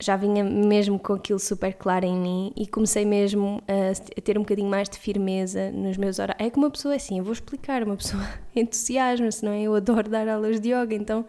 já 0.00 0.16
vinha 0.16 0.44
mesmo 0.44 0.98
com 0.98 1.14
aquilo 1.14 1.38
super 1.38 1.74
claro 1.74 2.04
em 2.04 2.16
mim 2.16 2.52
e 2.56 2.66
comecei 2.66 3.04
mesmo 3.04 3.62
a, 3.62 4.20
ter 4.20 4.36
um 4.36 4.42
bocadinho 4.42 4.68
mais 4.68 4.88
de 4.88 4.98
firmeza 4.98 5.70
nos 5.72 5.96
meus 5.96 6.18
horários. 6.18 6.46
É 6.46 6.50
que 6.50 6.58
uma 6.58 6.70
pessoa 6.70 6.94
é 6.94 6.96
assim, 6.96 7.18
eu 7.18 7.24
vou 7.24 7.32
explicar, 7.32 7.82
uma 7.82 7.96
pessoa 7.96 8.22
entusiasma-se, 8.54 9.44
não 9.44 9.52
é? 9.52 9.62
Eu 9.62 9.74
adoro 9.74 10.08
dar 10.08 10.28
aulas 10.28 10.60
de 10.60 10.70
yoga, 10.72 10.94
então 10.94 11.26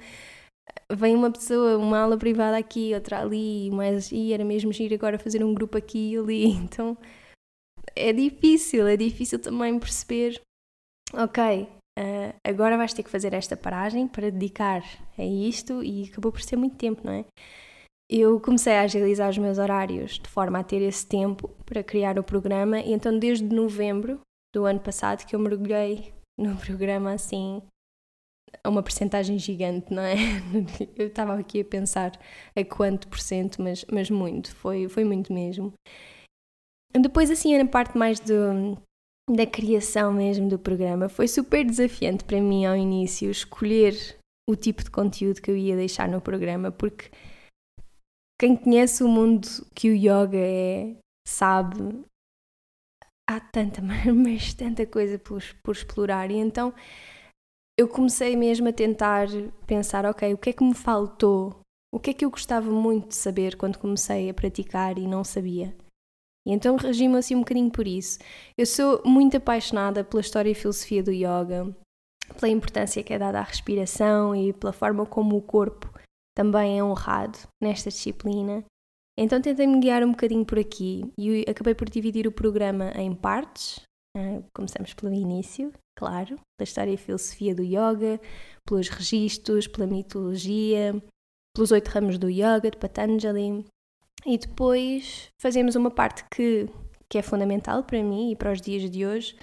vem 0.92 1.16
uma 1.16 1.32
pessoa, 1.32 1.78
uma 1.78 2.00
aula 2.00 2.18
privada 2.18 2.58
aqui, 2.58 2.94
outra 2.94 3.22
ali, 3.22 3.70
mas 3.72 4.12
e 4.12 4.34
era 4.34 4.46
mesmo 4.46 4.72
giro 4.72 4.96
agora 4.96 5.20
fazer 5.20 5.44
um 5.44 5.54
grupo 5.54 5.78
aqui 5.78 6.14
e 6.14 6.18
ali. 6.18 6.54
Então 6.58 6.98
é 7.96 8.14
difícil, 8.14 8.88
é 8.88 8.96
difícil 8.96 9.40
também 9.40 9.78
perceber, 9.80 10.40
ok, 11.14 11.64
uh, 11.64 12.36
agora 12.44 12.78
vais 12.78 12.94
ter 12.94 13.04
que 13.04 13.10
fazer 13.10 13.34
esta 13.34 13.58
paragem 13.58 14.08
para 14.08 14.30
dedicar 14.30 14.84
a 15.18 15.24
isto 15.24 15.84
e 15.84 16.10
acabou 16.12 16.32
por 16.32 16.42
ser 16.42 16.56
muito 16.56 16.76
tempo, 16.76 17.02
não 17.04 17.14
é? 17.14 17.26
Eu 18.10 18.40
comecei 18.40 18.74
a 18.74 18.84
agilizar 18.84 19.30
os 19.30 19.38
meus 19.38 19.58
horários 19.58 20.18
de 20.18 20.30
forma 20.30 20.60
a 20.60 20.64
ter 20.64 20.82
esse 20.82 21.06
tempo 21.06 21.50
para 21.66 21.84
criar 21.84 22.18
o 22.18 22.24
programa 22.24 22.80
e 22.80 22.94
então 22.94 23.18
desde 23.20 23.44
novembro 23.44 24.22
do 24.56 24.66
ano 24.66 24.80
passado 24.80 25.26
que 25.26 25.36
eu 25.36 25.40
mergulhei 25.40 26.14
no 26.40 26.56
programa 26.62 27.12
assim 27.12 27.62
a 28.64 28.70
uma 28.70 28.84
percentagem 28.84 29.38
gigante, 29.38 29.94
não 29.94 30.04
é? 30.04 30.16
Eu 30.96 31.08
estava 31.08 31.38
aqui 31.38 31.62
a 31.62 31.66
pensar 31.66 32.12
a 32.56 32.64
quanto 32.64 33.08
por 33.08 33.20
cento, 33.20 33.62
mas, 33.62 33.86
mas 33.92 34.10
muito, 34.10 34.56
foi, 34.56 34.88
foi 34.90 35.04
muito 35.04 35.34
mesmo. 35.34 35.74
Depois, 36.94 37.30
assim, 37.30 37.58
na 37.58 37.66
parte 37.66 37.98
mais 37.98 38.20
do, 38.20 38.78
da 39.30 39.46
criação 39.46 40.14
mesmo 40.14 40.50
do 40.50 40.58
programa, 40.58 41.10
foi 41.10 41.28
super 41.28 41.66
desafiante 41.66 42.24
para 42.24 42.42
mim 42.42 42.66
ao 42.66 42.76
início 42.76 43.30
escolher 43.30 44.18
o 44.50 44.56
tipo 44.56 44.84
de 44.84 44.90
conteúdo 44.90 45.42
que 45.42 45.52
eu 45.52 45.58
ia 45.58 45.76
deixar 45.76 46.08
no 46.08 46.22
programa, 46.22 46.72
porque 46.72 47.12
quem 48.40 48.56
conhece 48.56 49.04
o 49.04 49.08
mundo 49.08 49.48
que 49.76 49.90
o 49.90 49.96
yoga 49.96 50.38
é, 50.38 50.96
sabe, 51.28 52.06
há 53.30 53.40
tanta, 53.40 53.82
mas 54.14 54.54
tanta 54.54 54.86
coisa 54.86 55.20
por, 55.20 55.44
por 55.62 55.76
explorar, 55.76 56.32
e 56.32 56.36
então 56.36 56.74
eu 57.78 57.88
comecei 57.88 58.36
mesmo 58.36 58.68
a 58.68 58.74
tentar 58.74 59.28
pensar, 59.68 60.06
ok, 60.06 60.34
o 60.34 60.38
que 60.38 60.50
é 60.50 60.54
que 60.54 60.64
me 60.64 60.74
faltou? 60.74 61.60
O 61.94 62.00
que 62.00 62.10
é 62.10 62.14
que 62.14 62.26
eu 62.26 62.32
gostava 62.32 62.70
muito 62.72 63.10
de 63.10 63.16
saber 63.16 63.56
quando 63.56 63.78
comecei 63.78 64.30
a 64.30 64.34
praticar 64.34 64.98
e 64.98 65.08
não 65.08 65.24
sabia? 65.24 65.76
E 66.46 66.52
então 66.52 66.76
regi-me 66.76 67.18
assim 67.18 67.36
um 67.36 67.40
bocadinho 67.40 67.70
por 67.70 67.88
isso. 67.88 68.20
Eu 68.58 68.66
sou 68.66 69.02
muito 69.06 69.38
apaixonada 69.38 70.04
pela 70.04 70.22
história 70.22 70.50
e 70.50 70.56
filosofia 70.56 71.04
do 71.04 71.12
yoga, 71.12 71.76
pela 72.40 72.52
importância 72.52 73.04
que 73.04 73.14
é 73.14 73.20
dada 73.20 73.40
à 73.40 73.44
respiração 73.44 74.36
e 74.36 74.54
pela 74.54 74.74
forma 74.74 75.06
como 75.06 75.38
o 75.38 75.42
corpo 75.42 75.94
também 76.36 76.80
é 76.80 76.84
honrado 76.84 77.38
nesta 77.62 77.90
disciplina. 77.90 78.64
Então 79.18 79.42
tentei 79.42 79.68
me 79.68 79.80
guiar 79.80 80.04
um 80.04 80.12
bocadinho 80.12 80.46
por 80.46 80.60
aqui 80.60 81.12
e 81.18 81.44
acabei 81.50 81.76
por 81.76 81.90
dividir 81.90 82.28
o 82.28 82.32
programa 82.32 82.92
em 82.96 83.14
partes. 83.14 83.82
Ah, 84.16 84.42
começamos 84.54 84.94
pelo 84.94 85.14
início, 85.14 85.72
claro, 85.98 86.40
pela 86.56 86.68
história 86.68 86.92
e 86.92 86.98
filosofia 86.98 87.56
do 87.56 87.64
yoga, 87.64 88.22
pelos 88.64 88.88
registros, 88.88 89.68
pela 89.68 89.88
mitologia, 89.88 90.96
pelos 91.56 91.72
oito 91.72 91.88
ramos 91.88 92.20
do 92.20 92.30
yoga 92.30 92.70
de 92.70 92.78
Patanjali. 92.78 93.66
E 94.26 94.38
depois 94.38 95.30
fazemos 95.42 95.76
uma 95.76 95.90
parte 95.90 96.24
que, 96.32 96.70
que 97.10 97.18
é 97.18 97.22
fundamental 97.24 97.84
para 97.84 98.02
mim 98.04 98.32
e 98.32 98.36
para 98.36 98.52
os 98.52 98.62
dias 98.62 98.90
de 98.90 99.06
hoje, 99.06 99.36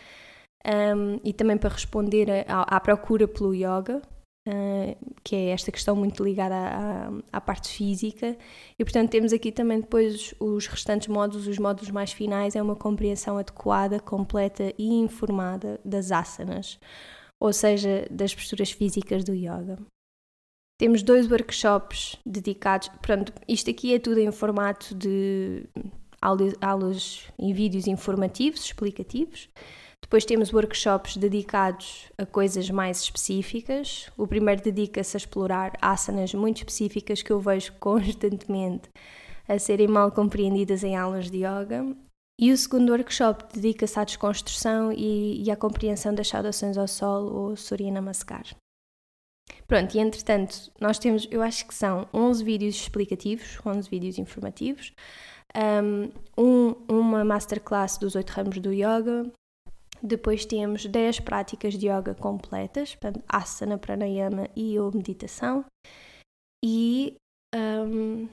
um, 0.64 1.18
e 1.24 1.32
também 1.32 1.58
para 1.58 1.70
responder 1.70 2.28
à 2.46 2.80
procura 2.80 3.26
pelo 3.26 3.52
yoga, 3.52 4.00
uh, 4.48 5.14
que 5.22 5.34
é 5.34 5.48
esta 5.50 5.72
questão 5.72 5.96
muito 5.96 6.22
ligada 6.22 6.54
à, 6.54 7.10
à, 7.32 7.40
parte 7.40 7.68
física. 7.68 8.36
E, 8.78 8.84
portanto, 8.84 9.10
temos 9.10 9.32
aqui 9.32 9.50
também 9.50 9.80
depois 9.80 10.34
os 10.38 10.66
restantes 10.66 11.08
módulos, 11.08 11.46
os 11.46 11.58
módulos 11.58 11.90
mais 11.90 12.12
finais, 12.12 12.56
é 12.56 12.62
uma 12.62 12.76
compreensão 12.76 13.38
adequada, 13.38 14.00
completa 14.00 14.72
e 14.78 14.94
informada 14.94 15.80
das 15.84 16.12
asanas, 16.12 16.78
ou 17.40 17.52
seja, 17.52 18.06
das 18.10 18.34
posturas 18.34 18.70
físicas 18.70 19.24
do 19.24 19.34
yoga. 19.34 19.78
Temos 20.78 21.02
dois 21.02 21.30
workshops 21.30 22.16
dedicados, 22.26 22.88
pronto, 23.00 23.32
isto 23.46 23.70
aqui 23.70 23.94
é 23.94 23.98
tudo 23.98 24.18
em 24.18 24.32
formato 24.32 24.92
de 24.94 25.68
aulas 26.60 27.28
em 27.38 27.52
vídeos 27.52 27.86
informativos, 27.86 28.64
explicativos. 28.64 29.48
Depois 30.04 30.26
temos 30.26 30.52
workshops 30.52 31.16
dedicados 31.16 32.12
a 32.18 32.26
coisas 32.26 32.68
mais 32.68 33.00
específicas. 33.00 34.10
O 34.18 34.26
primeiro 34.26 34.62
dedica-se 34.62 35.16
a 35.16 35.18
explorar 35.18 35.72
asanas 35.80 36.34
muito 36.34 36.58
específicas 36.58 37.22
que 37.22 37.32
eu 37.32 37.40
vejo 37.40 37.72
constantemente 37.80 38.90
a 39.48 39.58
serem 39.58 39.88
mal 39.88 40.12
compreendidas 40.12 40.84
em 40.84 40.94
aulas 40.94 41.30
de 41.30 41.38
yoga. 41.38 41.96
E 42.38 42.52
o 42.52 42.58
segundo 42.58 42.90
workshop 42.90 43.46
dedica-se 43.54 43.98
à 43.98 44.04
desconstrução 44.04 44.92
e, 44.92 45.42
e, 45.42 45.50
à 45.50 45.56
compreensão 45.56 46.14
das 46.14 46.28
saudações 46.28 46.76
ao 46.76 46.86
sol 46.86 47.32
ou 47.32 47.56
Surya 47.56 47.90
Namaskar. 47.90 48.44
Pronto, 49.66 49.94
e 49.94 50.00
entretanto, 50.00 50.70
nós 50.78 50.98
temos, 50.98 51.26
eu 51.30 51.40
acho 51.40 51.66
que 51.66 51.74
são 51.74 52.06
11 52.12 52.44
vídeos 52.44 52.74
explicativos, 52.74 53.58
11 53.64 53.88
vídeos 53.88 54.18
informativos, 54.18 54.92
um, 56.36 56.74
uma 56.88 57.24
masterclass 57.24 57.96
dos 57.96 58.14
oito 58.14 58.30
ramos 58.30 58.58
do 58.58 58.70
yoga, 58.70 59.32
depois 60.04 60.44
temos 60.44 60.84
10 60.84 61.20
práticas 61.20 61.78
de 61.78 61.88
yoga 61.88 62.14
completas, 62.14 62.94
portanto, 62.94 63.24
asana, 63.26 63.78
pranayama 63.78 64.50
e 64.54 64.78
ou 64.78 64.92
meditação. 64.92 65.64
E 66.62 67.16
um, 67.56 68.28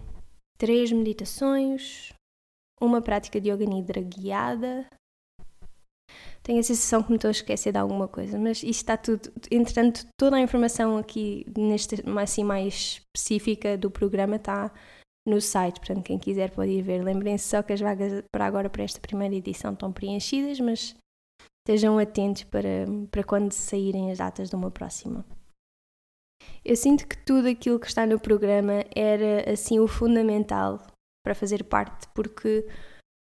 três 0.57 0.91
meditações, 0.91 2.11
uma 2.81 3.01
prática 3.01 3.39
de 3.39 3.49
yoga 3.49 3.65
nidra 3.65 4.01
guiada. 4.01 4.85
Tenho 6.43 6.59
a 6.59 6.63
sensação 6.63 7.01
que 7.01 7.09
me 7.09 7.15
estou 7.15 7.29
a 7.29 7.31
esquecer 7.31 7.71
de 7.71 7.77
alguma 7.77 8.07
coisa, 8.07 8.37
mas 8.37 8.57
isto 8.57 8.69
está 8.69 8.97
tudo. 8.97 9.31
Entretanto, 9.49 10.05
toda 10.19 10.35
a 10.35 10.41
informação 10.41 10.97
aqui, 10.97 11.45
neste, 11.57 12.03
assim 12.19 12.43
mais 12.43 13.01
específica 13.15 13.77
do 13.77 13.89
programa, 13.89 14.35
está 14.35 14.73
no 15.25 15.39
site. 15.39 15.79
Portanto, 15.79 16.03
quem 16.03 16.19
quiser 16.19 16.51
pode 16.51 16.71
ir 16.71 16.81
ver. 16.81 17.01
Lembrem-se 17.01 17.47
só 17.47 17.63
que 17.63 17.71
as 17.71 17.79
vagas 17.79 18.23
para 18.29 18.45
agora, 18.45 18.69
para 18.69 18.83
esta 18.83 18.99
primeira 18.99 19.35
edição, 19.35 19.71
estão 19.71 19.93
preenchidas, 19.93 20.59
mas 20.59 20.95
estejam 21.61 21.97
atentos 21.99 22.43
para, 22.43 22.85
para 23.09 23.23
quando 23.23 23.51
saírem 23.51 24.11
as 24.11 24.17
datas 24.17 24.49
de 24.49 24.55
uma 24.55 24.71
próxima. 24.71 25.25
Eu 26.65 26.75
sinto 26.75 27.07
que 27.07 27.17
tudo 27.17 27.47
aquilo 27.47 27.79
que 27.79 27.87
está 27.87 28.05
no 28.05 28.19
programa 28.19 28.83
era 28.95 29.51
assim 29.51 29.79
o 29.79 29.87
fundamental 29.87 30.79
para 31.23 31.35
fazer 31.35 31.63
parte, 31.63 32.07
porque 32.15 32.67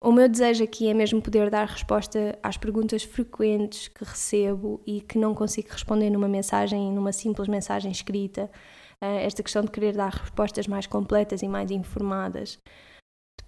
o 0.03 0.11
meu 0.11 0.27
desejo 0.27 0.63
aqui 0.63 0.89
é 0.89 0.93
mesmo 0.93 1.21
poder 1.21 1.49
dar 1.49 1.67
resposta 1.67 2.37
às 2.41 2.57
perguntas 2.57 3.03
frequentes 3.03 3.87
que 3.87 4.03
recebo 4.03 4.81
e 4.85 5.01
que 5.01 5.17
não 5.17 5.35
consigo 5.35 5.69
responder 5.69 6.09
numa 6.09 6.27
mensagem, 6.27 6.91
numa 6.91 7.11
simples 7.11 7.47
mensagem 7.47 7.91
escrita. 7.91 8.49
Eh, 9.01 9.25
esta 9.25 9.43
questão 9.43 9.63
de 9.63 9.71
querer 9.71 9.95
dar 9.95 10.11
respostas 10.11 10.67
mais 10.67 10.87
completas 10.87 11.41
e 11.41 11.47
mais 11.47 11.69
informadas. 11.69 12.59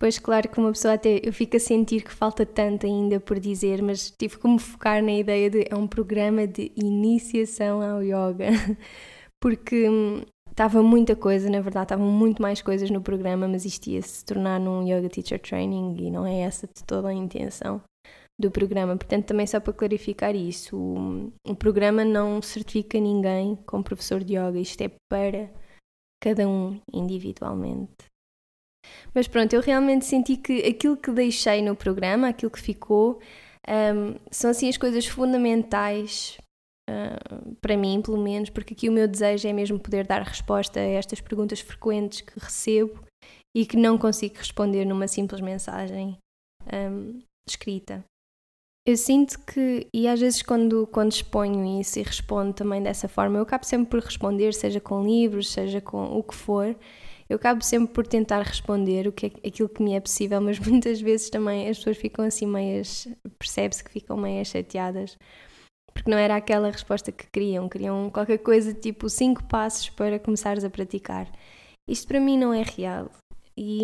Depois, 0.03 0.19
claro 0.19 0.49
que 0.49 0.59
uma 0.59 0.73
pessoa 0.73 0.95
até 0.95 1.21
eu 1.23 1.31
fico 1.31 1.55
a 1.55 1.59
sentir 1.61 2.03
que 2.03 2.11
falta 2.11 2.45
tanto 2.45 2.85
ainda 2.85 3.21
por 3.21 3.39
dizer, 3.39 3.81
mas 3.81 4.11
tive 4.11 4.37
que 4.37 4.45
me 4.45 4.59
focar 4.59 5.01
na 5.01 5.13
ideia 5.13 5.49
de 5.49 5.65
é 5.69 5.77
um 5.77 5.87
programa 5.87 6.45
de 6.45 6.73
iniciação 6.75 7.81
ao 7.81 8.03
yoga, 8.03 8.47
porque 9.41 9.89
hum, 9.89 10.21
estava 10.51 10.83
muita 10.83 11.15
coisa, 11.15 11.49
na 11.49 11.61
verdade, 11.61 11.85
estavam 11.85 12.11
muito 12.11 12.41
mais 12.41 12.61
coisas 12.61 12.89
no 12.91 13.01
programa, 13.01 13.47
mas 13.47 13.63
isto 13.63 13.87
ia 13.87 14.01
se 14.01 14.25
tornar 14.25 14.59
num 14.59 14.85
Yoga 14.85 15.07
Teacher 15.07 15.39
Training 15.39 15.95
e 15.97 16.11
não 16.11 16.27
é 16.27 16.41
essa 16.41 16.67
de 16.67 16.83
toda 16.83 17.07
a 17.07 17.13
intenção 17.13 17.81
do 18.37 18.51
programa. 18.51 18.97
Portanto, 18.97 19.27
também 19.27 19.47
só 19.47 19.61
para 19.61 19.71
clarificar 19.71 20.35
isso, 20.35 20.75
o, 20.77 21.31
o 21.47 21.55
programa 21.55 22.03
não 22.03 22.41
certifica 22.41 22.99
ninguém 22.99 23.55
como 23.65 23.85
professor 23.85 24.21
de 24.21 24.33
yoga, 24.33 24.59
isto 24.59 24.81
é 24.81 24.91
para 25.09 25.49
cada 26.21 26.45
um 26.45 26.77
individualmente. 26.91 28.11
Mas 29.13 29.27
pronto, 29.27 29.53
eu 29.53 29.61
realmente 29.61 30.05
senti 30.05 30.37
que 30.37 30.65
aquilo 30.65 30.97
que 30.97 31.11
deixei 31.11 31.61
no 31.61 31.75
programa, 31.75 32.29
aquilo 32.29 32.51
que 32.51 32.59
ficou, 32.59 33.19
um, 33.67 34.15
são 34.31 34.51
assim 34.51 34.69
as 34.69 34.77
coisas 34.77 35.05
fundamentais 35.05 36.37
uh, 36.89 37.55
para 37.61 37.77
mim, 37.77 38.01
pelo 38.01 38.17
menos, 38.17 38.49
porque 38.49 38.73
aqui 38.73 38.89
o 38.89 38.91
meu 38.91 39.07
desejo 39.07 39.47
é 39.47 39.53
mesmo 39.53 39.79
poder 39.79 40.05
dar 40.05 40.21
resposta 40.21 40.79
a 40.79 40.83
estas 40.83 41.21
perguntas 41.21 41.59
frequentes 41.59 42.21
que 42.21 42.39
recebo 42.39 43.03
e 43.55 43.65
que 43.65 43.77
não 43.77 43.97
consigo 43.97 44.35
responder 44.37 44.85
numa 44.85 45.07
simples 45.07 45.41
mensagem 45.41 46.17
um, 46.71 47.19
escrita. 47.47 48.03
Eu 48.85 48.97
sinto 48.97 49.39
que, 49.45 49.87
e 49.93 50.09
às 50.09 50.19
vezes 50.19 50.41
quando, 50.41 50.85
quando 50.87 51.13
exponho 51.13 51.79
isso 51.79 51.99
e 51.99 52.03
respondo 52.03 52.51
também 52.51 52.83
dessa 52.83 53.07
forma, 53.07 53.37
eu 53.37 53.43
acabo 53.43 53.65
sempre 53.65 53.89
por 53.89 54.01
responder, 54.01 54.53
seja 54.53 54.81
com 54.81 55.05
livros, 55.05 55.51
seja 55.51 55.79
com 55.79 56.17
o 56.17 56.21
que 56.21 56.35
for, 56.35 56.75
eu 57.29 57.37
acabo 57.37 57.63
sempre 57.63 57.93
por 57.93 58.05
tentar 58.05 58.41
responder 58.41 59.07
o 59.07 59.11
que 59.11 59.27
é, 59.27 59.47
aquilo 59.47 59.69
que 59.69 59.81
me 59.81 59.93
é 59.93 59.99
possível, 59.99 60.41
mas 60.41 60.59
muitas 60.59 61.01
vezes 61.01 61.29
também 61.29 61.69
as 61.69 61.77
pessoas 61.77 61.97
ficam 61.97 62.25
assim 62.25 62.45
meias, 62.45 63.07
percebe-se 63.37 63.83
que 63.83 63.91
ficam 63.91 64.17
meias 64.17 64.47
chateadas, 64.47 65.17
porque 65.93 66.09
não 66.09 66.17
era 66.17 66.35
aquela 66.35 66.71
resposta 66.71 67.11
que 67.11 67.27
queriam, 67.31 67.69
queriam 67.69 68.09
qualquer 68.09 68.39
coisa 68.39 68.73
tipo 68.73 69.09
cinco 69.09 69.43
passos 69.45 69.89
para 69.89 70.19
começares 70.19 70.63
a 70.63 70.69
praticar. 70.69 71.31
Isto 71.87 72.07
para 72.07 72.19
mim 72.19 72.37
não 72.37 72.53
é 72.53 72.63
real. 72.63 73.11
E 73.55 73.83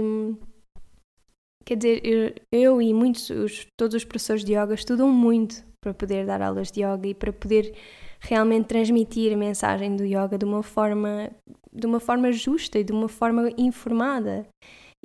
quer 1.66 1.76
dizer, 1.76 2.02
eu, 2.04 2.34
eu 2.52 2.82
e 2.82 2.94
muitos, 2.94 3.30
os, 3.30 3.68
todos 3.78 3.96
os 3.96 4.04
professores 4.04 4.44
de 4.44 4.54
yoga 4.54 4.74
estudam 4.74 5.10
muito 5.10 5.64
para 5.82 5.94
poder 5.94 6.26
dar 6.26 6.42
aulas 6.42 6.72
de 6.72 6.82
yoga 6.82 7.08
e 7.08 7.14
para 7.14 7.32
poder 7.32 7.76
realmente 8.20 8.68
transmitir 8.68 9.34
a 9.34 9.38
mensagem 9.38 9.96
do 9.96 10.04
yoga 10.04 10.38
de 10.38 10.46
uma 10.46 10.64
forma 10.64 11.32
de 11.72 11.86
uma 11.86 12.00
forma 12.00 12.32
justa 12.32 12.80
e 12.80 12.84
de 12.84 12.92
uma 12.92 13.08
forma 13.08 13.50
informada. 13.58 14.48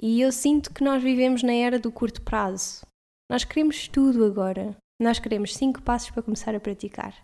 E 0.00 0.20
eu 0.20 0.32
sinto 0.32 0.72
que 0.72 0.82
nós 0.82 1.02
vivemos 1.02 1.42
na 1.42 1.52
era 1.52 1.78
do 1.78 1.92
curto 1.92 2.22
prazo. 2.22 2.84
Nós 3.30 3.44
queremos 3.44 3.86
tudo 3.86 4.24
agora. 4.24 4.76
Nós 5.00 5.18
queremos 5.18 5.54
cinco 5.54 5.82
passos 5.82 6.10
para 6.10 6.22
começar 6.22 6.54
a 6.54 6.60
praticar. 6.60 7.20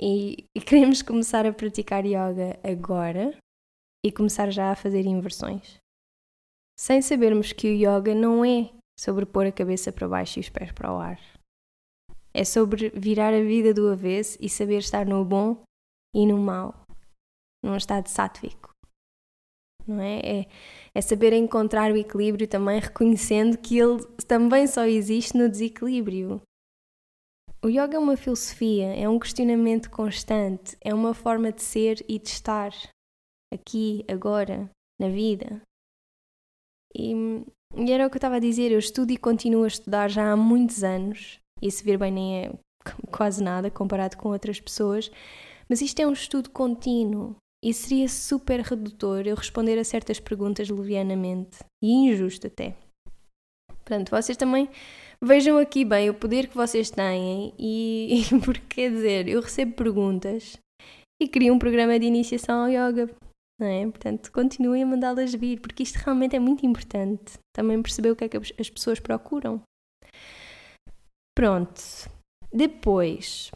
E, 0.00 0.44
e 0.56 0.60
queremos 0.60 1.02
começar 1.02 1.46
a 1.46 1.52
praticar 1.52 2.04
yoga 2.04 2.58
agora 2.64 3.36
e 4.04 4.10
começar 4.10 4.50
já 4.50 4.72
a 4.72 4.76
fazer 4.76 5.06
inversões. 5.06 5.78
Sem 6.78 7.00
sabermos 7.00 7.52
que 7.52 7.68
o 7.68 7.74
yoga 7.74 8.14
não 8.14 8.44
é 8.44 8.70
sobre 8.98 9.24
pôr 9.24 9.46
a 9.46 9.52
cabeça 9.52 9.92
para 9.92 10.08
baixo 10.08 10.38
e 10.38 10.40
os 10.40 10.48
pés 10.48 10.72
para 10.72 10.92
o 10.92 10.98
ar. 10.98 11.20
É 12.34 12.44
sobre 12.44 12.90
virar 12.90 13.32
a 13.32 13.40
vida 13.40 13.72
do 13.72 13.88
avesso 13.88 14.36
e 14.40 14.48
saber 14.48 14.78
estar 14.78 15.06
no 15.06 15.24
bom 15.24 15.62
e 16.14 16.26
no 16.26 16.38
mau 16.38 16.84
num 17.64 17.76
estado 17.76 18.08
sátvico. 18.08 18.72
Não 19.86 20.00
é? 20.00 20.18
é? 20.18 20.46
É 20.94 21.00
saber 21.00 21.32
encontrar 21.32 21.90
o 21.90 21.96
equilíbrio 21.96 22.46
também 22.46 22.78
reconhecendo 22.78 23.58
que 23.58 23.78
ele 23.78 24.04
também 24.28 24.66
só 24.66 24.84
existe 24.84 25.36
no 25.36 25.48
desequilíbrio. 25.48 26.40
O 27.64 27.68
yoga 27.68 27.96
é 27.96 27.98
uma 27.98 28.16
filosofia, 28.16 28.94
é 28.94 29.08
um 29.08 29.18
questionamento 29.18 29.90
constante, 29.90 30.76
é 30.82 30.92
uma 30.92 31.14
forma 31.14 31.50
de 31.50 31.62
ser 31.62 32.04
e 32.06 32.18
de 32.18 32.28
estar 32.28 32.70
aqui, 33.52 34.04
agora, 34.06 34.70
na 35.00 35.08
vida. 35.08 35.62
E, 36.94 37.14
e 37.74 37.90
era 37.90 38.06
o 38.06 38.10
que 38.10 38.16
eu 38.16 38.18
estava 38.18 38.36
a 38.36 38.40
dizer, 38.40 38.70
eu 38.70 38.78
estudo 38.78 39.12
e 39.12 39.16
continuo 39.16 39.64
a 39.64 39.68
estudar 39.68 40.08
já 40.08 40.30
há 40.30 40.36
muitos 40.36 40.84
anos, 40.84 41.40
e 41.64 41.70
se 41.70 41.82
vir 41.82 41.98
bem 41.98 42.12
nem 42.12 42.44
é 42.44 42.52
quase 43.10 43.42
nada 43.42 43.70
comparado 43.70 44.16
com 44.16 44.28
outras 44.28 44.60
pessoas, 44.60 45.10
mas 45.68 45.80
isto 45.80 45.98
é 46.00 46.06
um 46.06 46.12
estudo 46.12 46.50
contínuo, 46.50 47.34
e 47.64 47.72
seria 47.72 48.06
super 48.08 48.60
redutor 48.60 49.26
eu 49.26 49.34
responder 49.34 49.78
a 49.78 49.84
certas 49.84 50.20
perguntas 50.20 50.68
levianamente 50.68 51.64
e 51.82 51.92
injusto 51.92 52.46
até. 52.46 52.76
Portanto, 53.66 54.10
vocês 54.10 54.36
também 54.36 54.68
vejam 55.22 55.56
aqui 55.56 55.82
bem 55.82 56.10
o 56.10 56.14
poder 56.14 56.46
que 56.48 56.54
vocês 56.54 56.90
têm 56.90 57.54
e, 57.58 58.20
e 58.30 58.40
porque 58.40 58.66
quer 58.68 58.90
dizer, 58.90 59.28
eu 59.28 59.40
recebo 59.40 59.72
perguntas 59.72 60.58
e 61.20 61.26
crio 61.26 61.54
um 61.54 61.58
programa 61.58 61.98
de 61.98 62.04
iniciação 62.04 62.64
ao 62.64 62.68
yoga. 62.68 63.10
É? 63.58 63.86
Portanto, 63.86 64.30
continuem 64.30 64.82
a 64.82 64.86
mandá-las 64.86 65.32
vir, 65.32 65.60
porque 65.60 65.84
isto 65.84 65.96
realmente 65.96 66.36
é 66.36 66.40
muito 66.40 66.66
importante. 66.66 67.38
Também 67.54 67.80
perceber 67.80 68.10
o 68.10 68.16
que 68.16 68.24
é 68.24 68.28
que 68.28 68.36
as 68.36 68.68
pessoas 68.68 69.00
procuram. 69.00 69.62
Pronto. 71.34 71.80
Depois, 72.52 73.50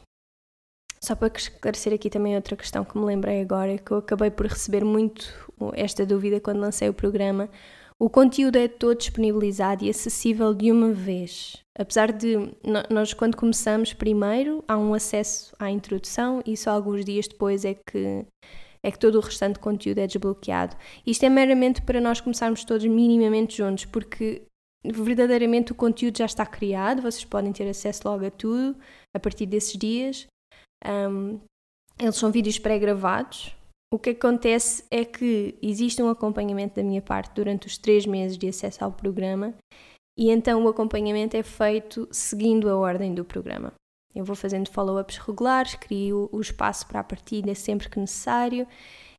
só 1.00 1.14
para 1.14 1.32
esclarecer 1.36 1.92
aqui 1.92 2.10
também 2.10 2.34
outra 2.34 2.56
questão 2.56 2.84
que 2.84 2.98
me 2.98 3.04
lembrei 3.04 3.40
agora, 3.40 3.78
que 3.78 3.92
eu 3.92 3.98
acabei 3.98 4.30
por 4.30 4.46
receber 4.46 4.84
muito 4.84 5.32
esta 5.74 6.04
dúvida 6.04 6.40
quando 6.40 6.60
lancei 6.60 6.88
o 6.88 6.94
programa. 6.94 7.48
O 8.00 8.08
conteúdo 8.08 8.56
é 8.56 8.68
todo 8.68 8.98
disponibilizado 8.98 9.84
e 9.84 9.90
acessível 9.90 10.54
de 10.54 10.70
uma 10.70 10.92
vez. 10.92 11.58
Apesar 11.76 12.12
de 12.12 12.36
nós, 12.90 13.12
quando 13.12 13.36
começamos, 13.36 13.92
primeiro 13.92 14.64
há 14.68 14.76
um 14.76 14.94
acesso 14.94 15.54
à 15.58 15.70
introdução 15.70 16.42
e 16.46 16.56
só 16.56 16.70
alguns 16.70 17.04
dias 17.04 17.26
depois 17.26 17.64
é 17.64 17.74
que, 17.74 18.24
é 18.84 18.90
que 18.90 18.98
todo 18.98 19.16
o 19.16 19.20
restante 19.20 19.58
conteúdo 19.58 19.98
é 19.98 20.06
desbloqueado. 20.06 20.76
Isto 21.06 21.24
é 21.24 21.28
meramente 21.28 21.82
para 21.82 22.00
nós 22.00 22.20
começarmos 22.20 22.64
todos 22.64 22.86
minimamente 22.86 23.56
juntos, 23.56 23.84
porque 23.84 24.42
verdadeiramente 24.84 25.72
o 25.72 25.74
conteúdo 25.74 26.18
já 26.18 26.26
está 26.26 26.46
criado, 26.46 27.02
vocês 27.02 27.24
podem 27.24 27.52
ter 27.52 27.68
acesso 27.68 28.02
logo 28.04 28.24
a 28.26 28.30
tudo 28.30 28.76
a 29.14 29.18
partir 29.18 29.46
desses 29.46 29.76
dias. 29.76 30.26
Um, 30.86 31.40
eles 31.98 32.16
são 32.16 32.30
vídeos 32.30 32.58
pré-gravados. 32.58 33.54
O 33.92 33.98
que 33.98 34.10
acontece 34.10 34.84
é 34.90 35.04
que 35.04 35.56
existe 35.62 36.02
um 36.02 36.10
acompanhamento 36.10 36.76
da 36.76 36.82
minha 36.82 37.02
parte 37.02 37.34
durante 37.34 37.66
os 37.66 37.78
três 37.78 38.04
meses 38.06 38.36
de 38.36 38.48
acesso 38.48 38.84
ao 38.84 38.92
programa 38.92 39.54
e 40.16 40.30
então 40.30 40.64
o 40.64 40.68
acompanhamento 40.68 41.36
é 41.36 41.42
feito 41.42 42.06
seguindo 42.10 42.68
a 42.68 42.76
ordem 42.76 43.14
do 43.14 43.24
programa. 43.24 43.72
Eu 44.14 44.24
vou 44.24 44.36
fazendo 44.36 44.70
follow-ups 44.70 45.16
regulares, 45.18 45.74
crio 45.76 46.28
o 46.32 46.40
espaço 46.40 46.86
para 46.86 47.00
a 47.00 47.04
partilha 47.04 47.54
sempre 47.54 47.88
que 47.88 47.98
necessário 47.98 48.66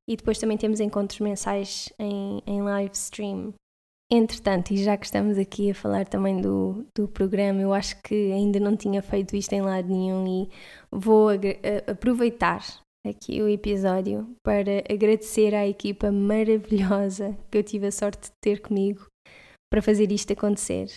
e 0.07 0.15
depois 0.15 0.37
também 0.37 0.57
temos 0.57 0.79
encontros 0.79 1.19
mensais 1.19 1.91
em, 1.97 2.43
em 2.45 2.61
live 2.61 2.93
stream 2.93 3.53
Entretanto, 4.11 4.71
e 4.71 4.83
já 4.83 4.97
que 4.97 5.05
estamos 5.05 5.37
aqui 5.37 5.69
a 5.69 5.75
falar 5.75 6.07
também 6.07 6.41
do, 6.41 6.83
do 6.95 7.07
programa, 7.07 7.61
eu 7.61 7.71
acho 7.71 8.01
que 8.01 8.31
ainda 8.31 8.59
não 8.59 8.75
tinha 8.75 9.03
feito 9.03 9.35
isto 9.35 9.53
em 9.53 9.61
lado 9.61 9.87
nenhum 9.87 10.27
e 10.27 10.49
vou 10.91 11.29
aproveitar 11.87 12.63
aqui 13.07 13.39
o 13.41 13.47
episódio 13.47 14.27
para 14.43 14.83
agradecer 14.91 15.53
à 15.53 15.67
equipa 15.67 16.11
maravilhosa 16.11 17.37
que 17.51 17.59
eu 17.59 17.63
tive 17.63 17.87
a 17.87 17.91
sorte 17.91 18.29
de 18.29 18.35
ter 18.41 18.61
comigo 18.61 19.05
para 19.71 19.81
fazer 19.81 20.11
isto 20.11 20.33
acontecer. 20.33 20.87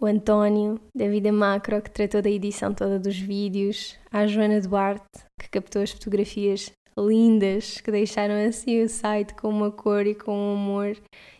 O 0.00 0.06
António, 0.06 0.80
da 0.96 1.06
Vida 1.08 1.30
Macro, 1.30 1.82
que 1.82 1.90
tratou 1.90 2.22
da 2.22 2.30
edição 2.30 2.72
toda 2.72 2.98
dos 2.98 3.18
vídeos, 3.18 3.98
a 4.10 4.26
Joana 4.26 4.58
Duarte, 4.62 5.04
que 5.38 5.50
captou 5.50 5.82
as 5.82 5.90
fotografias 5.90 6.72
lindas, 7.00 7.80
que 7.80 7.90
deixaram 7.90 8.34
assim 8.48 8.82
o 8.82 8.88
site 8.88 9.34
com 9.34 9.48
uma 9.48 9.70
cor 9.70 10.06
e 10.06 10.14
com 10.14 10.32
um 10.32 10.54
humor 10.54 10.96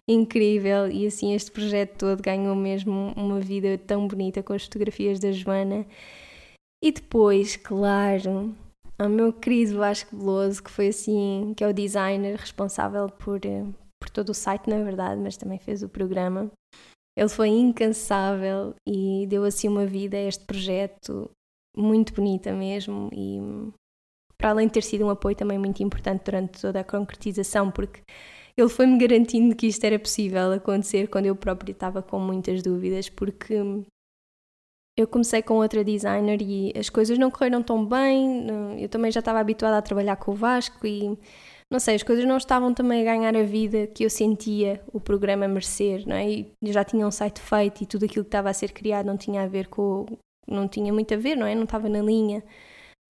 incrível 0.08 0.90
e 0.90 1.06
assim 1.06 1.34
este 1.34 1.50
projeto 1.50 1.98
todo 1.98 2.22
ganhou 2.22 2.56
mesmo 2.56 3.12
uma 3.16 3.38
vida 3.40 3.78
tão 3.78 4.08
bonita 4.08 4.42
com 4.42 4.52
as 4.52 4.64
fotografias 4.64 5.20
da 5.20 5.30
Joana. 5.30 5.86
E 6.82 6.90
depois, 6.90 7.56
claro, 7.56 8.54
ao 8.98 9.08
meu 9.08 9.32
querido 9.32 9.78
Vasco 9.78 10.16
Veloso, 10.16 10.62
que 10.62 10.70
foi 10.70 10.88
assim, 10.88 11.52
que 11.56 11.62
é 11.62 11.68
o 11.68 11.74
designer 11.74 12.36
responsável 12.36 13.08
por, 13.08 13.44
eh, 13.44 13.64
por 14.00 14.10
todo 14.10 14.30
o 14.30 14.34
site, 14.34 14.68
na 14.68 14.82
verdade, 14.82 15.20
mas 15.20 15.36
também 15.36 15.58
fez 15.58 15.82
o 15.82 15.88
programa. 15.88 16.50
Ele 17.16 17.28
foi 17.28 17.48
incansável 17.48 18.74
e 18.88 19.26
deu 19.28 19.44
assim 19.44 19.68
uma 19.68 19.84
vida 19.84 20.16
a 20.16 20.22
este 20.22 20.44
projeto 20.44 21.30
muito 21.76 22.14
bonita 22.14 22.52
mesmo 22.52 23.10
e 23.12 23.38
para 24.40 24.50
além 24.50 24.66
de 24.68 24.72
ter 24.72 24.82
sido 24.82 25.04
um 25.04 25.10
apoio 25.10 25.36
também 25.36 25.58
muito 25.58 25.82
importante 25.82 26.24
durante 26.24 26.62
toda 26.62 26.80
a 26.80 26.84
concretização, 26.84 27.70
porque 27.70 28.00
ele 28.56 28.70
foi-me 28.70 28.98
garantindo 28.98 29.54
que 29.54 29.66
isto 29.66 29.84
era 29.84 29.98
possível 29.98 30.52
acontecer 30.52 31.08
quando 31.08 31.26
eu 31.26 31.36
própria 31.36 31.72
estava 31.72 32.02
com 32.02 32.18
muitas 32.18 32.62
dúvidas, 32.62 33.10
porque 33.10 33.54
eu 34.96 35.06
comecei 35.06 35.42
com 35.42 35.58
outra 35.58 35.84
designer 35.84 36.40
e 36.40 36.72
as 36.74 36.88
coisas 36.88 37.18
não 37.18 37.30
correram 37.30 37.62
tão 37.62 37.84
bem. 37.84 38.46
Eu 38.80 38.88
também 38.88 39.12
já 39.12 39.20
estava 39.20 39.38
habituada 39.38 39.76
a 39.76 39.82
trabalhar 39.82 40.16
com 40.16 40.32
o 40.32 40.34
Vasco 40.34 40.86
e 40.86 41.18
não 41.70 41.78
sei, 41.78 41.96
as 41.96 42.02
coisas 42.02 42.24
não 42.24 42.38
estavam 42.38 42.72
também 42.72 43.02
a 43.02 43.12
ganhar 43.12 43.36
a 43.36 43.42
vida 43.42 43.86
que 43.88 44.04
eu 44.04 44.10
sentia 44.10 44.82
o 44.90 44.98
programa 44.98 45.46
merecer, 45.46 46.06
não 46.06 46.16
é? 46.16 46.30
E 46.30 46.52
já 46.64 46.82
tinha 46.82 47.06
um 47.06 47.10
site 47.10 47.40
feito 47.40 47.82
e 47.82 47.86
tudo 47.86 48.06
aquilo 48.06 48.24
que 48.24 48.28
estava 48.28 48.48
a 48.48 48.54
ser 48.54 48.72
criado 48.72 49.04
não 49.06 49.18
tinha 49.18 49.42
a 49.42 49.46
ver 49.46 49.68
com. 49.68 50.06
não 50.48 50.66
tinha 50.66 50.92
muito 50.92 51.12
a 51.12 51.18
ver, 51.18 51.36
não 51.36 51.46
é? 51.46 51.54
Não 51.54 51.64
estava 51.64 51.88
na 51.90 52.00
linha 52.00 52.42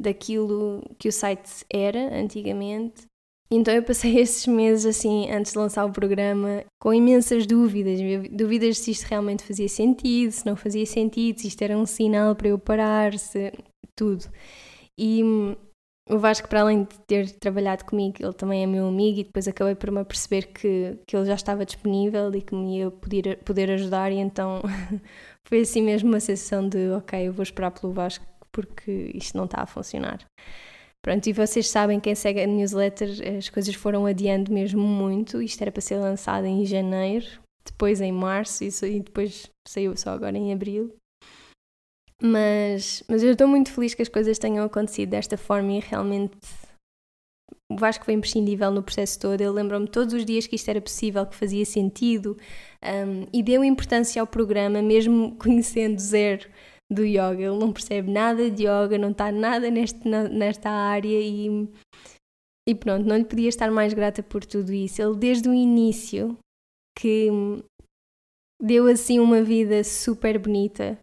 daquilo 0.01 0.83
que 0.99 1.09
o 1.09 1.13
site 1.13 1.65
era 1.71 2.19
antigamente. 2.19 3.03
Então 3.53 3.75
eu 3.75 3.83
passei 3.83 4.17
esses 4.19 4.47
meses 4.47 4.87
assim, 4.87 5.31
antes 5.31 5.53
de 5.53 5.59
lançar 5.59 5.85
o 5.85 5.93
programa, 5.93 6.65
com 6.81 6.95
imensas 6.95 7.47
dúvidas, 7.47 8.01
dúvidas 8.31 8.79
se 8.79 8.93
isto 8.93 9.05
realmente 9.05 9.45
fazia 9.45 9.69
sentido, 9.69 10.31
se 10.31 10.47
não 10.47 10.57
fazia 10.57 10.87
sentido, 10.87 11.41
se 11.41 11.49
isto 11.49 11.63
era 11.63 11.77
um 11.77 11.85
sinal 11.85 12.35
para 12.35 12.49
eu 12.49 12.59
parar, 12.59 13.19
se 13.19 13.53
tudo. 13.95 14.25
E 14.97 15.23
hum, 15.23 15.57
o 16.09 16.19
Vasco, 16.19 16.49
para 16.49 16.63
além 16.63 16.85
de 16.85 16.99
ter 17.07 17.31
trabalhado 17.39 17.85
comigo, 17.85 18.17
ele 18.21 18.33
também 18.33 18.63
é 18.63 18.67
meu 18.67 18.87
amigo 18.89 19.21
e 19.21 19.25
depois 19.25 19.47
acabei 19.47 19.75
por 19.75 19.91
me 19.91 20.01
aperceber 20.01 20.53
que, 20.53 20.99
que 21.07 21.17
ele 21.17 21.27
já 21.27 21.35
estava 21.35 21.65
disponível 21.65 22.35
e 22.35 22.43
que 22.43 22.55
me 22.55 22.79
ia 22.79 22.91
poder, 22.91 23.39
poder 23.45 23.71
ajudar 23.73 24.11
e 24.13 24.17
então 24.17 24.61
foi 25.47 25.61
assim 25.61 25.83
mesmo 25.83 26.09
uma 26.09 26.21
sensação 26.21 26.69
de 26.69 26.91
ok, 26.91 27.29
eu 27.29 27.33
vou 27.33 27.43
esperar 27.43 27.71
pelo 27.71 27.93
Vasco 27.93 28.25
porque 28.53 29.11
isto 29.15 29.37
não 29.37 29.45
está 29.45 29.63
a 29.63 29.67
funcionar. 29.67 30.25
Pronto, 31.03 31.27
e 31.27 31.33
vocês 31.33 31.69
sabem, 31.69 31.99
quem 31.99 32.15
segue 32.15 32.43
a 32.43 32.47
newsletter, 32.47 33.09
as 33.39 33.49
coisas 33.49 33.75
foram 33.75 34.05
adiando 34.05 34.53
mesmo 34.53 34.83
muito. 34.83 35.41
Isto 35.41 35.63
era 35.63 35.73
para 35.73 35.81
ser 35.81 35.97
lançado 35.97 36.45
em 36.45 36.65
janeiro, 36.67 37.27
depois 37.65 38.01
em 38.01 38.13
março, 38.13 38.65
e 38.65 39.01
depois 39.01 39.51
saiu 39.67 39.97
só 39.97 40.11
agora 40.11 40.37
em 40.37 40.53
abril. 40.53 40.95
Mas, 42.23 43.03
mas 43.09 43.23
eu 43.23 43.33
estou 43.33 43.49
muito 43.49 43.73
feliz 43.73 43.95
que 43.95 44.03
as 44.03 44.09
coisas 44.09 44.39
tenham 44.39 44.63
acontecido 44.65 45.11
desta 45.11 45.39
forma 45.39 45.73
e 45.73 45.81
realmente 45.81 46.37
o 47.71 47.77
Vasco 47.77 48.05
foi 48.05 48.13
imprescindível 48.13 48.71
no 48.71 48.83
processo 48.83 49.19
todo. 49.19 49.41
Ele 49.41 49.51
lembrou-me 49.51 49.89
todos 49.89 50.13
os 50.13 50.27
dias 50.27 50.47
que 50.47 50.57
isto 50.57 50.69
era 50.69 50.83
possível, 50.83 51.25
que 51.25 51.35
fazia 51.35 51.65
sentido 51.65 52.37
um, 52.85 53.27
e 53.33 53.43
deu 53.43 53.65
importância 53.65 54.21
ao 54.21 54.27
programa, 54.27 54.83
mesmo 54.83 55.35
conhecendo 55.41 55.99
zero 55.99 56.47
do 56.91 57.05
yoga. 57.05 57.43
Ele 57.43 57.59
não 57.59 57.73
percebe 57.73 58.11
nada 58.11 58.51
de 58.51 58.65
yoga, 58.65 58.99
não 58.99 59.11
está 59.11 59.31
nada 59.31 59.71
neste, 59.71 60.07
nesta 60.09 60.71
área 60.71 61.21
e, 61.21 61.69
e 62.69 62.75
pronto, 62.75 63.07
não 63.07 63.17
lhe 63.17 63.25
podia 63.25 63.49
estar 63.49 63.71
mais 63.71 63.95
grata 63.95 64.23
por 64.23 64.45
tudo 64.45 64.73
isso. 64.73 65.01
Ele, 65.01 65.17
desde 65.17 65.49
o 65.49 65.55
início, 65.55 66.37
que 66.99 67.29
deu 68.61 68.87
assim 68.87 69.19
uma 69.19 69.43
vida 69.43 69.83
super 69.85 70.39
bonita 70.39 70.99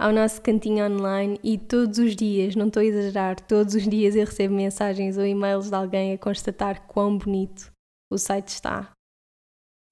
ao 0.00 0.12
nosso 0.12 0.40
cantinho 0.40 0.86
online 0.86 1.38
e 1.44 1.58
todos 1.58 1.98
os 1.98 2.16
dias, 2.16 2.56
não 2.56 2.68
estou 2.68 2.80
a 2.80 2.84
exagerar, 2.84 3.38
todos 3.38 3.74
os 3.74 3.86
dias 3.86 4.16
eu 4.16 4.24
recebo 4.24 4.54
mensagens 4.54 5.18
ou 5.18 5.26
e-mails 5.26 5.68
de 5.68 5.74
alguém 5.74 6.14
a 6.14 6.18
constatar 6.18 6.86
quão 6.86 7.18
bonito 7.18 7.70
o 8.10 8.16
site 8.16 8.48
está. 8.48 8.92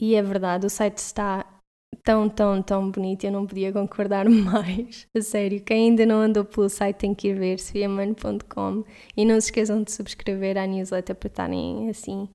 E 0.01 0.15
é 0.15 0.23
verdade, 0.23 0.65
o 0.65 0.71
site 0.71 0.99
está 0.99 1.58
tão, 2.05 2.29
tão, 2.29 2.63
tão 2.63 2.91
bonito, 2.91 3.25
eu 3.25 3.33
não 3.33 3.47
podia 3.47 3.73
concordar 3.73 4.29
mais. 4.31 5.07
A 5.17 5.21
sério, 5.21 5.63
quem 5.63 5.91
ainda 5.91 6.07
não 6.07 6.21
andou 6.21 6.45
pelo 6.45 6.69
site 6.69 6.97
tem 6.97 7.15
que 7.15 7.29
ir 7.29 7.35
ver, 7.35 7.59
sofiamano.com 7.59 8.85
e 9.17 9.25
não 9.25 9.41
se 9.41 9.49
esqueçam 9.49 9.83
de 9.83 9.93
subscrever 9.93 10.57
à 10.57 10.67
newsletter 10.67 11.15
para 11.15 11.29
estarem 11.29 11.91
assim 11.91 12.29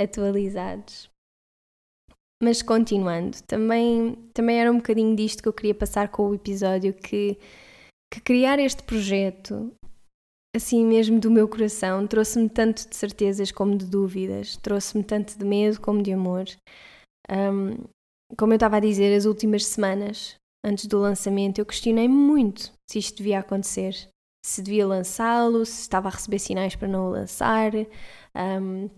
atualizados. 0.00 1.10
Mas 2.40 2.62
continuando, 2.62 3.42
também, 3.42 4.14
também 4.32 4.60
era 4.60 4.70
um 4.70 4.76
bocadinho 4.76 5.16
disto 5.16 5.42
que 5.42 5.48
eu 5.48 5.52
queria 5.52 5.74
passar 5.74 6.08
com 6.08 6.28
o 6.28 6.34
episódio, 6.34 6.94
que, 6.94 7.36
que 8.12 8.20
criar 8.20 8.60
este 8.60 8.84
projeto, 8.84 9.72
assim 10.54 10.84
mesmo 10.84 11.18
do 11.18 11.32
meu 11.32 11.48
coração, 11.48 12.06
trouxe-me 12.06 12.48
tanto 12.48 12.88
de 12.88 12.94
certezas 12.94 13.50
como 13.50 13.76
de 13.76 13.86
dúvidas, 13.86 14.56
trouxe-me 14.56 15.02
tanto 15.02 15.36
de 15.36 15.44
medo 15.44 15.80
como 15.80 16.00
de 16.00 16.12
amor. 16.12 16.44
Um, 17.28 17.88
como 18.36 18.52
eu 18.52 18.56
estava 18.56 18.76
a 18.76 18.80
dizer, 18.80 19.16
as 19.16 19.24
últimas 19.24 19.64
semanas, 19.64 20.34
antes 20.64 20.86
do 20.86 20.98
lançamento, 20.98 21.58
eu 21.58 21.66
questionei 21.66 22.08
muito 22.08 22.72
se 22.90 22.98
isto 22.98 23.18
devia 23.18 23.40
acontecer. 23.40 23.94
Se 24.44 24.62
devia 24.62 24.86
lançá-lo, 24.86 25.64
se 25.64 25.82
estava 25.82 26.08
a 26.08 26.12
receber 26.12 26.38
sinais 26.38 26.76
para 26.76 26.88
não 26.88 27.08
o 27.08 27.10
lançar, 27.10 27.72
um, 28.34 28.88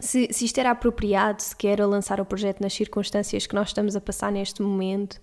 se, 0.00 0.28
se 0.32 0.44
isto 0.44 0.58
era 0.58 0.70
apropriado, 0.70 1.42
se 1.42 1.54
quer 1.54 1.84
lançar 1.84 2.20
o 2.20 2.24
projeto 2.24 2.60
nas 2.60 2.72
circunstâncias 2.72 3.46
que 3.46 3.54
nós 3.54 3.68
estamos 3.68 3.94
a 3.94 4.00
passar 4.00 4.32
neste 4.32 4.62
momento. 4.62 5.20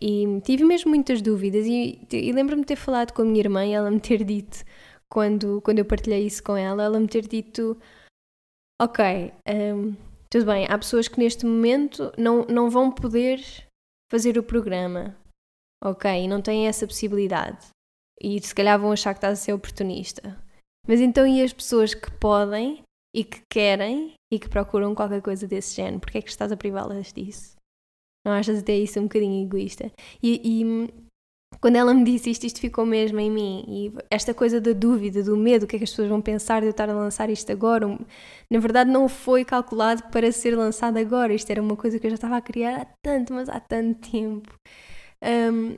E 0.00 0.40
tive 0.42 0.64
mesmo 0.64 0.90
muitas 0.90 1.22
dúvidas 1.22 1.66
e, 1.66 2.00
e 2.10 2.32
lembro-me 2.32 2.62
de 2.62 2.68
ter 2.68 2.76
falado 2.76 3.12
com 3.12 3.22
a 3.22 3.24
minha 3.24 3.40
irmã 3.40 3.64
e 3.64 3.72
ela 3.72 3.90
me 3.90 4.00
ter 4.00 4.24
dito, 4.24 4.64
quando, 5.08 5.60
quando 5.62 5.78
eu 5.78 5.84
partilhei 5.84 6.26
isso 6.26 6.42
com 6.42 6.56
ela, 6.56 6.82
ela 6.84 7.00
me 7.00 7.08
ter 7.08 7.26
dito, 7.26 7.78
ok, 8.80 9.32
um, 9.48 9.94
tudo 10.36 10.52
bem, 10.52 10.66
há 10.68 10.76
pessoas 10.76 11.08
que 11.08 11.18
neste 11.18 11.46
momento 11.46 12.12
não, 12.18 12.44
não 12.44 12.68
vão 12.68 12.90
poder 12.90 13.40
fazer 14.10 14.36
o 14.36 14.42
programa, 14.42 15.16
ok? 15.82 16.10
E 16.10 16.28
não 16.28 16.42
têm 16.42 16.68
essa 16.68 16.86
possibilidade. 16.86 17.68
E 18.20 18.38
se 18.42 18.54
calhar 18.54 18.78
vão 18.78 18.92
achar 18.92 19.14
que 19.14 19.18
estás 19.18 19.38
a 19.38 19.42
ser 19.42 19.54
oportunista. 19.54 20.38
Mas 20.86 21.00
então 21.00 21.26
e 21.26 21.42
as 21.42 21.54
pessoas 21.54 21.94
que 21.94 22.10
podem 22.18 22.82
e 23.14 23.24
que 23.24 23.40
querem 23.50 24.12
e 24.30 24.38
que 24.38 24.46
procuram 24.46 24.94
qualquer 24.94 25.22
coisa 25.22 25.48
desse 25.48 25.74
género? 25.74 26.00
Porquê 26.00 26.18
é 26.18 26.22
que 26.22 26.28
estás 26.28 26.52
a 26.52 26.56
privá-las 26.56 27.14
disso? 27.14 27.56
Não 28.22 28.32
achas 28.32 28.58
até 28.58 28.76
isso 28.76 29.00
um 29.00 29.04
bocadinho 29.04 29.42
egoísta? 29.42 29.90
E, 30.22 30.60
e 30.60 31.05
quando 31.60 31.76
ela 31.76 31.94
me 31.94 32.04
disse 32.04 32.30
isto, 32.30 32.44
isto 32.44 32.60
ficou 32.60 32.84
mesmo 32.84 33.18
em 33.18 33.30
mim. 33.30 33.64
E 33.68 33.92
esta 34.10 34.34
coisa 34.34 34.60
da 34.60 34.72
dúvida, 34.72 35.22
do 35.22 35.36
medo, 35.36 35.64
o 35.64 35.66
que 35.66 35.76
é 35.76 35.78
que 35.78 35.84
as 35.84 35.90
pessoas 35.90 36.08
vão 36.08 36.20
pensar 36.20 36.60
de 36.60 36.66
eu 36.66 36.70
estar 36.70 36.88
a 36.88 36.94
lançar 36.94 37.30
isto 37.30 37.50
agora, 37.50 37.86
na 38.50 38.58
verdade 38.58 38.90
não 38.90 39.08
foi 39.08 39.44
calculado 39.44 40.02
para 40.10 40.30
ser 40.32 40.56
lançado 40.56 40.96
agora. 40.98 41.34
Isto 41.34 41.50
era 41.50 41.62
uma 41.62 41.76
coisa 41.76 41.98
que 41.98 42.06
eu 42.06 42.10
já 42.10 42.14
estava 42.16 42.36
a 42.36 42.40
criar 42.42 42.82
há 42.82 42.86
tanto, 43.02 43.32
mas 43.32 43.48
há 43.48 43.60
tanto 43.60 44.10
tempo. 44.10 44.52
Um, 45.22 45.76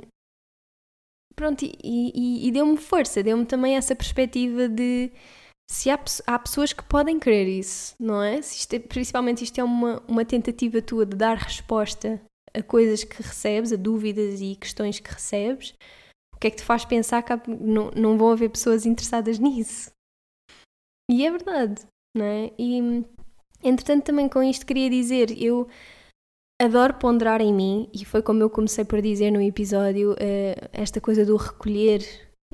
pronto, 1.34 1.64
e, 1.64 1.72
e, 1.82 2.48
e 2.48 2.52
deu-me 2.52 2.76
força, 2.76 3.22
deu-me 3.22 3.46
também 3.46 3.76
essa 3.76 3.94
perspectiva 3.94 4.68
de 4.68 5.12
se 5.70 5.90
há, 5.90 5.98
há 6.26 6.38
pessoas 6.38 6.72
que 6.72 6.82
podem 6.82 7.18
querer 7.18 7.46
isso, 7.46 7.94
não 8.00 8.22
é? 8.22 8.38
Isto 8.40 8.74
é, 8.74 8.78
principalmente 8.78 9.44
isto 9.44 9.58
é 9.58 9.64
uma, 9.64 10.02
uma 10.08 10.24
tentativa 10.24 10.82
tua 10.82 11.06
de 11.06 11.16
dar 11.16 11.36
resposta 11.36 12.20
a 12.58 12.62
coisas 12.62 13.04
que 13.04 13.22
recebes, 13.22 13.72
a 13.72 13.76
dúvidas 13.76 14.40
e 14.40 14.56
questões 14.56 14.98
que 14.98 15.10
recebes, 15.10 15.74
o 16.34 16.38
que 16.38 16.48
é 16.48 16.50
que 16.50 16.56
te 16.56 16.62
faz 16.62 16.84
pensar 16.84 17.22
que 17.22 17.50
não, 17.50 17.90
não 17.92 18.18
vão 18.18 18.30
haver 18.30 18.50
pessoas 18.50 18.86
interessadas 18.86 19.38
nisso? 19.40 19.90
E 21.10 21.24
é 21.24 21.30
verdade, 21.30 21.86
não 22.16 22.24
é? 22.24 22.52
E 22.58 23.04
entretanto, 23.62 24.04
também 24.04 24.28
com 24.28 24.42
isto 24.42 24.66
queria 24.66 24.90
dizer, 24.90 25.30
eu 25.42 25.68
adoro 26.60 26.94
ponderar 26.94 27.40
em 27.40 27.52
mim, 27.52 27.88
e 27.94 28.04
foi 28.04 28.22
como 28.22 28.42
eu 28.42 28.50
comecei 28.50 28.84
por 28.84 29.00
dizer 29.00 29.30
no 29.30 29.40
episódio, 29.40 30.12
uh, 30.12 30.68
esta 30.72 31.00
coisa 31.00 31.24
do 31.24 31.36
recolher 31.36 32.02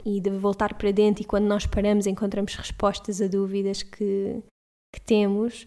e 0.04 0.20
de 0.20 0.30
voltar 0.30 0.74
para 0.74 0.92
dentro, 0.92 1.22
e 1.22 1.26
quando 1.26 1.46
nós 1.46 1.66
paramos 1.66 2.06
encontramos 2.06 2.54
respostas 2.54 3.20
a 3.20 3.26
dúvidas 3.26 3.82
que, 3.82 4.42
que 4.94 5.00
temos. 5.00 5.66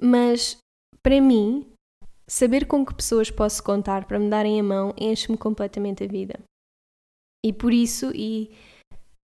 Mas 0.00 0.58
para 1.02 1.20
mim, 1.20 1.66
saber 2.28 2.66
com 2.66 2.84
que 2.84 2.94
pessoas 2.94 3.30
posso 3.30 3.62
contar 3.62 4.06
para 4.06 4.18
me 4.18 4.28
darem 4.28 4.58
a 4.60 4.62
mão 4.62 4.94
enche-me 4.98 5.38
completamente 5.38 6.04
a 6.04 6.06
vida. 6.06 6.40
E 7.44 7.52
por 7.52 7.72
isso, 7.72 8.10
e 8.14 8.50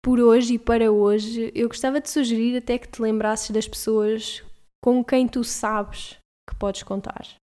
por 0.04 0.18
hoje 0.18 0.54
e 0.54 0.58
para 0.58 0.90
hoje, 0.90 1.52
eu 1.54 1.68
gostava 1.68 2.00
de 2.00 2.10
sugerir 2.10 2.56
até 2.56 2.78
que 2.78 2.88
te 2.88 3.00
lembrasses 3.00 3.50
das 3.50 3.68
pessoas 3.68 4.42
com 4.82 5.04
quem 5.04 5.28
tu 5.28 5.44
sabes 5.44 6.18
que 6.48 6.56
podes 6.58 6.82
contar. 6.82 7.36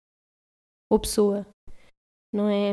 Ou 0.90 0.98
pessoa. 0.98 1.46
Não 2.32 2.48
é, 2.48 2.72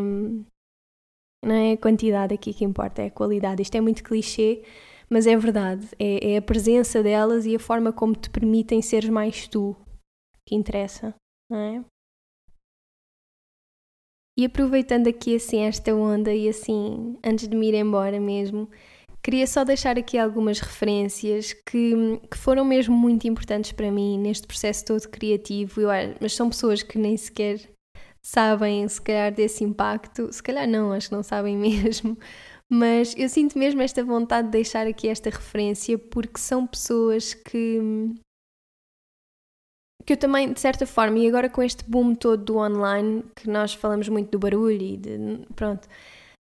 não 1.44 1.56
é 1.56 1.74
a 1.74 1.78
quantidade 1.78 2.34
aqui 2.34 2.54
que 2.54 2.66
importa, 2.66 3.02
é 3.02 3.08
a 3.08 3.12
qualidade. 3.12 3.62
Isto 3.62 3.76
é 3.76 3.82
muito 3.82 4.04
clichê, 4.04 4.64
mas 5.10 5.28
é 5.28 5.38
verdade. 5.38 5.88
É, 6.00 6.34
é 6.34 6.38
a 6.38 6.42
presença 6.42 7.04
delas 7.04 7.46
e 7.46 7.56
a 7.56 7.60
forma 7.60 7.94
como 7.94 8.16
te 8.16 8.30
permitem 8.30 8.82
seres 8.82 9.10
mais 9.10 9.48
tu 9.48 9.76
que 10.48 10.56
interessa, 10.56 11.14
não 11.50 11.60
é? 11.60 11.86
E 14.42 14.46
aproveitando 14.46 15.06
aqui 15.06 15.36
assim 15.36 15.60
esta 15.60 15.94
onda 15.94 16.34
e 16.34 16.50
assim, 16.50 17.16
antes 17.24 17.48
de 17.48 17.56
me 17.56 17.68
ir 17.68 17.76
embora 17.76 18.20
mesmo, 18.20 18.68
queria 19.22 19.46
só 19.46 19.64
deixar 19.64 20.00
aqui 20.00 20.18
algumas 20.18 20.60
referências 20.60 21.54
que, 21.54 22.20
que 22.28 22.36
foram 22.36 22.66
mesmo 22.66 22.98
muito 22.98 23.28
importantes 23.28 23.72
para 23.72 23.92
mim 23.92 24.18
neste 24.18 24.48
processo 24.48 24.84
todo 24.84 25.08
criativo, 25.10 25.82
eu, 25.82 25.90
mas 26.20 26.34
são 26.34 26.50
pessoas 26.50 26.82
que 26.82 26.98
nem 26.98 27.16
sequer 27.16 27.70
sabem, 28.20 28.88
se 28.88 29.00
calhar, 29.00 29.32
desse 29.32 29.64
impacto, 29.64 30.34
se 30.34 30.42
calhar 30.42 30.68
não, 30.68 30.92
acho 30.92 31.10
que 31.10 31.16
não 31.16 31.22
sabem 31.22 31.56
mesmo, 31.62 32.18
mas 32.68 33.14
eu 33.16 33.30
sinto 33.30 33.60
mesmo 33.60 33.84
esta 33.84 34.04
vontade 34.04 34.48
de 34.48 34.54
deixar 34.54 34.88
aqui 34.88 35.08
esta 35.08 35.30
referência 35.30 36.00
porque 36.00 36.40
são 36.40 36.66
pessoas 36.66 37.36
que 37.36 37.80
que 40.06 40.14
eu 40.14 40.18
também, 40.18 40.52
de 40.52 40.60
certa 40.60 40.86
forma, 40.86 41.20
e 41.20 41.28
agora 41.28 41.50
com 41.50 41.62
este 41.62 41.84
boom 41.90 42.16
todo 42.16 42.44
do 42.44 42.58
online, 42.58 43.24
que 43.36 43.50
nós 43.50 43.74
falamos 43.74 44.08
muito 44.10 44.32
do 44.32 44.40
barulho 44.40 44.82
e 44.82 44.98
de. 44.98 45.18
Pronto. 45.56 45.88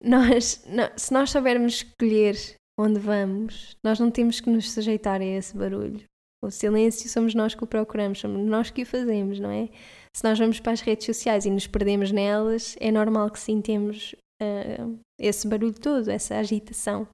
Nós, 0.04 0.64
se 0.98 1.14
nós 1.14 1.30
soubermos 1.30 1.76
escolher 1.76 2.36
onde 2.80 3.00
vamos, 3.00 3.78
nós 3.84 4.00
não 4.00 4.12
temos 4.12 4.40
que 4.40 4.50
nos 4.50 4.72
sujeitar 4.72 5.22
a 5.22 5.26
esse 5.26 5.56
barulho. 5.56 6.04
O 6.44 6.52
silêncio 6.52 7.10
somos 7.10 7.34
nós 7.34 7.56
que 7.56 7.64
o 7.64 7.68
procuramos, 7.68 8.20
somos 8.20 8.46
nós 8.46 8.70
que 8.70 8.84
o 8.84 8.86
fazemos, 8.86 9.40
não 9.40 9.50
é? 9.50 9.70
Se 10.16 10.24
nós 10.24 10.38
vamos 10.38 10.60
para 10.60 10.74
as 10.74 10.82
redes 10.82 11.06
sociais 11.06 11.46
e 11.46 11.50
nos 11.50 11.66
perdemos 11.66 12.12
nelas, 12.12 12.76
é 12.80 12.92
normal 12.92 13.32
que 13.32 13.40
sintamos 13.40 14.14
uh, 14.42 15.00
esse 15.20 15.48
barulho 15.48 15.74
todo, 15.74 16.10
essa 16.10 16.36
agitação. 16.36 17.08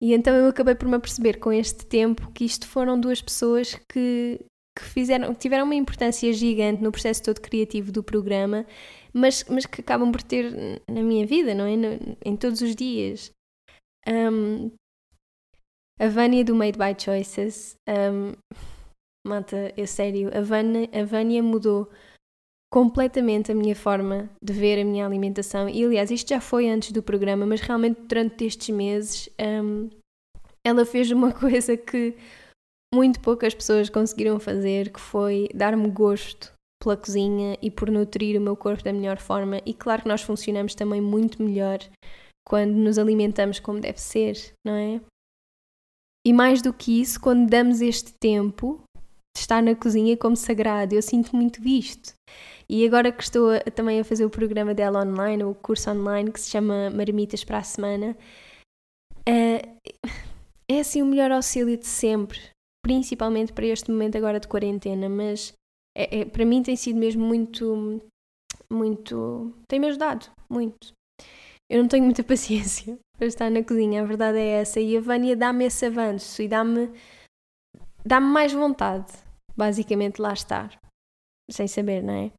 E 0.00 0.12
então 0.12 0.34
eu 0.34 0.46
acabei 0.48 0.74
por 0.74 0.88
me 0.88 0.96
aperceber 0.96 1.40
com 1.40 1.52
este 1.52 1.86
tempo 1.86 2.30
que 2.32 2.44
isto 2.44 2.68
foram 2.68 3.00
duas 3.00 3.20
pessoas 3.20 3.74
que 3.90 4.38
que 4.76 4.84
fizeram, 4.84 5.34
tiveram 5.34 5.64
uma 5.64 5.74
importância 5.74 6.30
gigante 6.34 6.82
no 6.82 6.92
processo 6.92 7.22
todo 7.22 7.40
criativo 7.40 7.90
do 7.90 8.02
programa, 8.02 8.66
mas, 9.12 9.42
mas 9.48 9.64
que 9.64 9.80
acabam 9.80 10.12
por 10.12 10.22
ter 10.22 10.82
na 10.86 11.02
minha 11.02 11.26
vida, 11.26 11.54
não 11.54 11.64
é? 11.64 11.76
No, 11.76 12.16
em 12.22 12.36
todos 12.36 12.60
os 12.60 12.76
dias. 12.76 13.32
Um, 14.06 14.70
a 15.98 16.08
Vânia 16.08 16.44
do 16.44 16.54
Made 16.54 16.78
by 16.78 16.94
Choices, 17.02 17.74
um, 17.88 18.34
mata, 19.26 19.72
é 19.74 19.86
sério, 19.86 20.30
a 20.36 20.42
Vânia, 20.42 20.90
a 20.92 21.04
Vânia 21.04 21.42
mudou 21.42 21.90
completamente 22.70 23.50
a 23.50 23.54
minha 23.54 23.74
forma 23.74 24.28
de 24.42 24.52
ver 24.52 24.78
a 24.78 24.84
minha 24.84 25.06
alimentação. 25.06 25.66
E 25.70 25.82
aliás, 25.82 26.10
isto 26.10 26.28
já 26.28 26.40
foi 26.40 26.68
antes 26.68 26.92
do 26.92 27.02
programa, 27.02 27.46
mas 27.46 27.62
realmente 27.62 28.02
durante 28.02 28.44
estes 28.44 28.68
meses 28.68 29.30
um, 29.40 29.88
ela 30.62 30.84
fez 30.84 31.10
uma 31.10 31.32
coisa 31.40 31.78
que 31.78 32.14
muito 32.94 33.20
poucas 33.20 33.54
pessoas 33.54 33.90
conseguiram 33.90 34.38
fazer, 34.38 34.90
que 34.90 35.00
foi 35.00 35.48
dar-me 35.54 35.90
gosto 35.90 36.52
pela 36.82 36.96
cozinha 36.96 37.56
e 37.60 37.70
por 37.70 37.90
nutrir 37.90 38.38
o 38.38 38.42
meu 38.42 38.56
corpo 38.56 38.84
da 38.84 38.92
melhor 38.92 39.18
forma. 39.18 39.60
E 39.66 39.74
claro 39.74 40.02
que 40.02 40.08
nós 40.08 40.22
funcionamos 40.22 40.74
também 40.74 41.00
muito 41.00 41.42
melhor 41.42 41.78
quando 42.46 42.74
nos 42.74 42.98
alimentamos 42.98 43.58
como 43.58 43.80
deve 43.80 44.00
ser, 44.00 44.36
não 44.64 44.74
é? 44.74 45.00
E 46.24 46.32
mais 46.32 46.62
do 46.62 46.72
que 46.72 47.00
isso, 47.00 47.20
quando 47.20 47.48
damos 47.48 47.80
este 47.80 48.12
tempo 48.20 48.82
de 49.36 49.40
estar 49.40 49.62
na 49.62 49.74
cozinha 49.74 50.16
como 50.16 50.36
sagrado, 50.36 50.94
eu 50.94 51.02
sinto 51.02 51.34
muito 51.34 51.60
visto. 51.60 52.14
E 52.68 52.84
agora 52.86 53.12
que 53.12 53.22
estou 53.22 53.50
a, 53.50 53.60
também 53.60 54.00
a 54.00 54.04
fazer 54.04 54.24
o 54.24 54.30
programa 54.30 54.74
dela 54.74 55.04
online, 55.04 55.44
o 55.44 55.54
curso 55.54 55.90
online 55.90 56.32
que 56.32 56.40
se 56.40 56.50
chama 56.50 56.90
Marmitas 56.90 57.44
para 57.44 57.58
a 57.58 57.62
Semana, 57.62 58.16
é, 59.28 59.68
é 60.68 60.80
assim 60.80 61.02
o 61.02 61.06
melhor 61.06 61.30
auxílio 61.30 61.76
de 61.76 61.86
sempre 61.86 62.55
principalmente 62.86 63.52
para 63.52 63.66
este 63.66 63.90
momento 63.90 64.16
agora 64.16 64.38
de 64.38 64.46
quarentena, 64.46 65.08
mas 65.08 65.52
é, 65.98 66.20
é, 66.20 66.24
para 66.24 66.44
mim 66.44 66.62
tem 66.62 66.76
sido 66.76 67.00
mesmo 67.00 67.26
muito, 67.26 68.00
muito, 68.70 69.52
tem-me 69.66 69.88
ajudado 69.88 70.26
muito. 70.48 70.92
Eu 71.68 71.82
não 71.82 71.88
tenho 71.88 72.04
muita 72.04 72.22
paciência 72.24 72.96
para 73.18 73.26
estar 73.26 73.50
na 73.50 73.64
cozinha, 73.64 74.02
a 74.02 74.04
verdade 74.04 74.38
é 74.38 74.60
essa, 74.60 74.78
e 74.78 74.96
a 74.96 75.00
Vânia 75.00 75.36
dá-me 75.36 75.64
esse 75.64 75.84
avanço 75.84 76.40
e 76.40 76.46
dá-me 76.46 76.88
dá-me 78.04 78.28
mais 78.28 78.52
vontade, 78.52 79.12
basicamente, 79.56 80.22
lá 80.22 80.32
estar, 80.32 80.78
sem 81.50 81.66
saber, 81.66 82.04
não 82.04 82.14
é? 82.14 82.30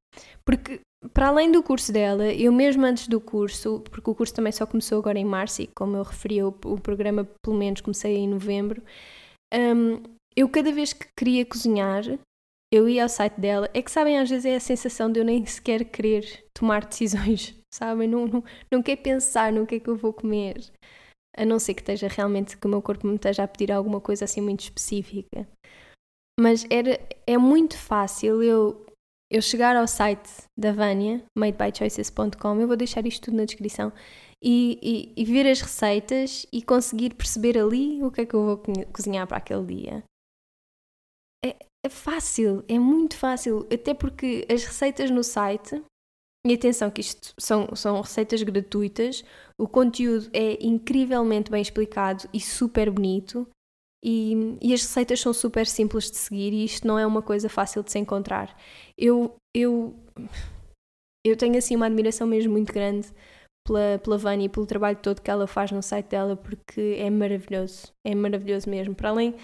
Porque 0.45 0.79
para 1.13 1.27
além 1.27 1.51
do 1.51 1.61
curso 1.61 1.91
dela, 1.91 2.33
eu 2.33 2.53
mesmo 2.53 2.85
antes 2.85 3.09
do 3.09 3.19
curso, 3.19 3.81
porque 3.81 4.09
o 4.09 4.15
curso 4.15 4.33
também 4.33 4.53
só 4.53 4.65
começou 4.65 4.97
agora 4.99 5.19
em 5.19 5.25
março 5.25 5.61
e 5.61 5.67
como 5.75 5.97
eu 5.97 6.03
referi, 6.03 6.41
o, 6.41 6.55
o 6.63 6.79
programa 6.79 7.27
pelo 7.43 7.57
menos 7.57 7.81
comecei 7.81 8.15
em 8.15 8.29
novembro, 8.29 8.81
um, 9.53 10.16
eu 10.37 10.47
cada 10.47 10.71
vez 10.71 10.93
que 10.93 11.07
queria 11.17 11.43
cozinhar, 11.43 12.03
eu 12.71 12.87
ia 12.87 13.01
ao 13.01 13.09
site 13.09 13.41
dela. 13.41 13.67
É 13.73 13.81
que 13.81 13.89
sabem, 13.89 14.19
às 14.19 14.29
vezes 14.29 14.45
é 14.45 14.55
a 14.55 14.59
sensação 14.59 15.11
de 15.11 15.19
eu 15.19 15.25
nem 15.25 15.43
sequer 15.47 15.83
querer 15.83 16.45
tomar 16.53 16.85
decisões, 16.85 17.55
sabem? 17.73 18.07
Não, 18.07 18.27
não, 18.27 18.43
não 18.71 18.83
quero 18.83 19.01
pensar 19.01 19.51
no 19.51 19.65
que 19.65 19.75
é 19.75 19.79
que 19.79 19.89
eu 19.89 19.97
vou 19.97 20.13
comer. 20.13 20.71
A 21.35 21.43
não 21.43 21.57
ser 21.57 21.73
que 21.73 21.81
esteja 21.81 22.07
realmente, 22.07 22.55
que 22.55 22.67
o 22.67 22.69
meu 22.69 22.83
corpo 22.83 23.07
me 23.07 23.15
esteja 23.15 23.43
a 23.43 23.47
pedir 23.47 23.71
alguma 23.71 23.99
coisa 23.99 24.25
assim 24.25 24.41
muito 24.41 24.59
específica. 24.61 25.47
Mas 26.39 26.67
era, 26.69 26.99
é 27.25 27.37
muito 27.37 27.75
fácil 27.75 28.43
eu, 28.43 28.85
eu 29.31 29.41
chegar 29.41 29.75
ao 29.75 29.87
site 29.87 30.29
da 30.55 30.71
Vânia, 30.71 31.23
madebychoices.com, 31.35 32.61
eu 32.61 32.67
vou 32.67 32.77
deixar 32.77 33.05
isto 33.07 33.25
tudo 33.25 33.37
na 33.37 33.45
descrição, 33.45 33.91
e, 34.43 35.13
e, 35.15 35.21
e 35.21 35.25
ver 35.25 35.47
as 35.47 35.61
receitas 35.61 36.45
e 36.53 36.61
conseguir 36.61 37.15
perceber 37.15 37.57
ali 37.57 38.03
o 38.03 38.11
que 38.11 38.21
é 38.21 38.25
que 38.25 38.35
eu 38.35 38.45
vou 38.45 38.63
cozinhar 38.93 39.25
para 39.25 39.37
aquele 39.37 39.65
dia 39.65 40.03
é, 41.43 41.55
é 41.85 41.89
fácil, 41.89 42.63
é 42.67 42.77
muito 42.77 43.15
fácil, 43.15 43.67
até 43.71 43.93
porque 43.93 44.45
as 44.49 44.63
receitas 44.63 45.09
no 45.09 45.23
site, 45.23 45.81
e 46.45 46.53
atenção 46.53 46.89
que 46.89 47.01
isto 47.01 47.33
são, 47.37 47.75
são 47.75 47.99
receitas 48.01 48.41
gratuitas, 48.43 49.23
o 49.59 49.67
conteúdo 49.67 50.29
é 50.33 50.63
incrivelmente 50.65 51.51
bem 51.51 51.61
explicado 51.61 52.27
e 52.33 52.39
super 52.39 52.89
bonito, 52.89 53.47
e, 54.03 54.57
e, 54.61 54.73
as 54.73 54.83
receitas 54.83 55.19
são 55.19 55.33
super 55.33 55.65
simples 55.65 56.09
de 56.11 56.17
seguir 56.17 56.53
e 56.53 56.63
isto 56.63 56.87
não 56.87 56.99
é 56.99 57.05
uma 57.05 57.21
coisa 57.21 57.49
fácil 57.49 57.83
de 57.83 57.91
se 57.91 57.97
encontrar. 57.97 58.55
Eu, 58.95 59.35
eu, 59.55 59.95
eu 61.25 61.35
tenho 61.35 61.57
assim 61.57 61.75
uma 61.75 61.87
admiração 61.87 62.27
mesmo 62.27 62.51
muito 62.51 62.71
grande 62.71 63.07
pela, 63.65 63.99
pela 64.01 64.17
Vânia 64.17 64.45
e 64.45 64.49
pelo 64.49 64.65
trabalho 64.65 64.97
todo 65.01 65.21
que 65.21 65.31
ela 65.31 65.47
faz 65.47 65.71
no 65.71 65.81
site 65.81 66.09
dela 66.09 66.35
porque 66.37 66.95
é 66.99 67.09
maravilhoso, 67.09 67.91
é 68.05 68.13
maravilhoso 68.13 68.69
mesmo. 68.69 68.95
Para 68.95 69.09
além 69.09 69.35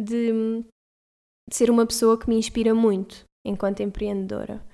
de, 0.00 0.64
ser 1.52 1.70
uma 1.70 1.86
pessoa 1.86 2.18
que 2.18 2.28
me 2.28 2.36
inspira 2.36 2.74
muito 2.74 3.24
enquanto 3.46 3.80
empreendedora. 3.80 4.64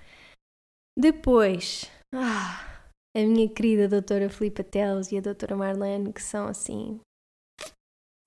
Depois, 0.98 1.90
ah, 2.14 2.84
a 3.16 3.20
minha 3.20 3.48
querida 3.48 3.88
doutora 3.88 4.28
Filipa 4.28 4.62
Teles 4.62 5.12
e 5.12 5.18
a 5.18 5.20
doutora 5.20 5.56
Marlene, 5.56 6.12
que 6.12 6.22
são 6.22 6.46
assim, 6.46 7.00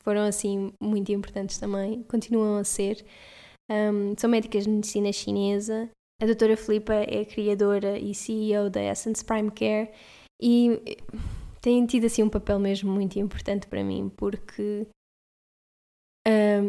foram 0.03 0.21
assim 0.21 0.73
muito 0.81 1.11
importantes 1.11 1.57
também, 1.57 2.03
continuam 2.03 2.57
a 2.57 2.63
ser. 2.63 3.05
Um, 3.69 4.17
são 4.17 4.29
médicas 4.29 4.63
de 4.63 4.69
medicina 4.69 5.11
chinesa. 5.11 5.89
A 6.21 6.25
doutora 6.25 6.55
Filipa 6.55 6.93
é 6.93 7.25
criadora 7.25 7.99
e 7.99 8.15
CEO 8.15 8.69
da 8.69 8.81
Essence 8.81 9.23
Prime 9.23 9.51
Care 9.51 9.91
e 10.41 10.97
tem 11.61 11.85
tido 11.85 12.05
assim 12.05 12.23
um 12.23 12.29
papel 12.29 12.59
mesmo 12.59 12.91
muito 12.91 13.19
importante 13.19 13.67
para 13.67 13.83
mim, 13.83 14.09
porque 14.15 14.87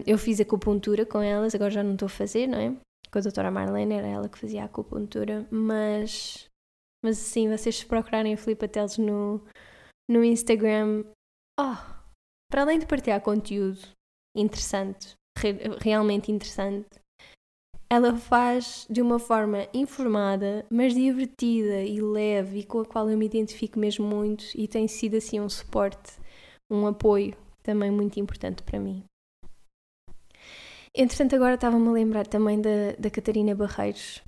Eu 0.06 0.16
fiz 0.16 0.40
acupuntura 0.40 1.04
com 1.04 1.20
elas, 1.20 1.54
agora 1.54 1.70
já 1.70 1.82
não 1.82 1.94
estou 1.94 2.06
a 2.06 2.10
fazer, 2.10 2.46
não 2.46 2.58
é? 2.58 2.70
Com 3.10 3.18
a 3.18 3.22
doutora 3.22 3.50
Marlene, 3.50 3.94
era 3.94 4.06
ela 4.06 4.28
que 4.28 4.38
fazia 4.38 4.62
a 4.62 4.66
acupuntura, 4.66 5.46
mas, 5.50 6.48
mas 7.04 7.18
sim, 7.18 7.48
vocês 7.48 7.78
se 7.78 7.86
procurarem 7.86 8.36
Filipa 8.36 8.68
Teles 8.68 8.98
no, 8.98 9.42
no 10.08 10.22
Instagram, 10.22 11.04
oh, 11.58 11.76
para 12.50 12.62
além 12.62 12.78
de 12.78 12.86
partilhar 12.86 13.20
conteúdo 13.20 13.80
interessante, 14.36 15.14
re, 15.38 15.52
realmente 15.80 16.30
interessante, 16.30 16.88
ela 17.90 18.14
faz 18.14 18.86
de 18.90 19.00
uma 19.00 19.18
forma 19.18 19.66
informada, 19.72 20.66
mas 20.70 20.94
divertida 20.94 21.82
e 21.82 22.00
leve 22.00 22.60
e 22.60 22.64
com 22.64 22.80
a 22.80 22.84
qual 22.84 23.08
eu 23.08 23.16
me 23.16 23.24
identifico 23.24 23.78
mesmo 23.78 24.06
muito 24.06 24.44
e 24.54 24.68
tem 24.68 24.86
sido 24.86 25.16
assim 25.16 25.40
um 25.40 25.48
suporte, 25.48 26.20
um 26.70 26.86
apoio 26.86 27.34
também 27.62 27.90
muito 27.90 28.20
importante 28.20 28.62
para 28.62 28.78
mim. 28.78 29.02
Entretanto, 31.00 31.36
agora 31.36 31.54
estava-me 31.54 31.86
a 31.86 31.92
lembrar 31.92 32.26
também 32.26 32.60
da, 32.60 32.92
da 32.98 33.08
Catarina 33.08 33.54
Barreiros, 33.54 34.20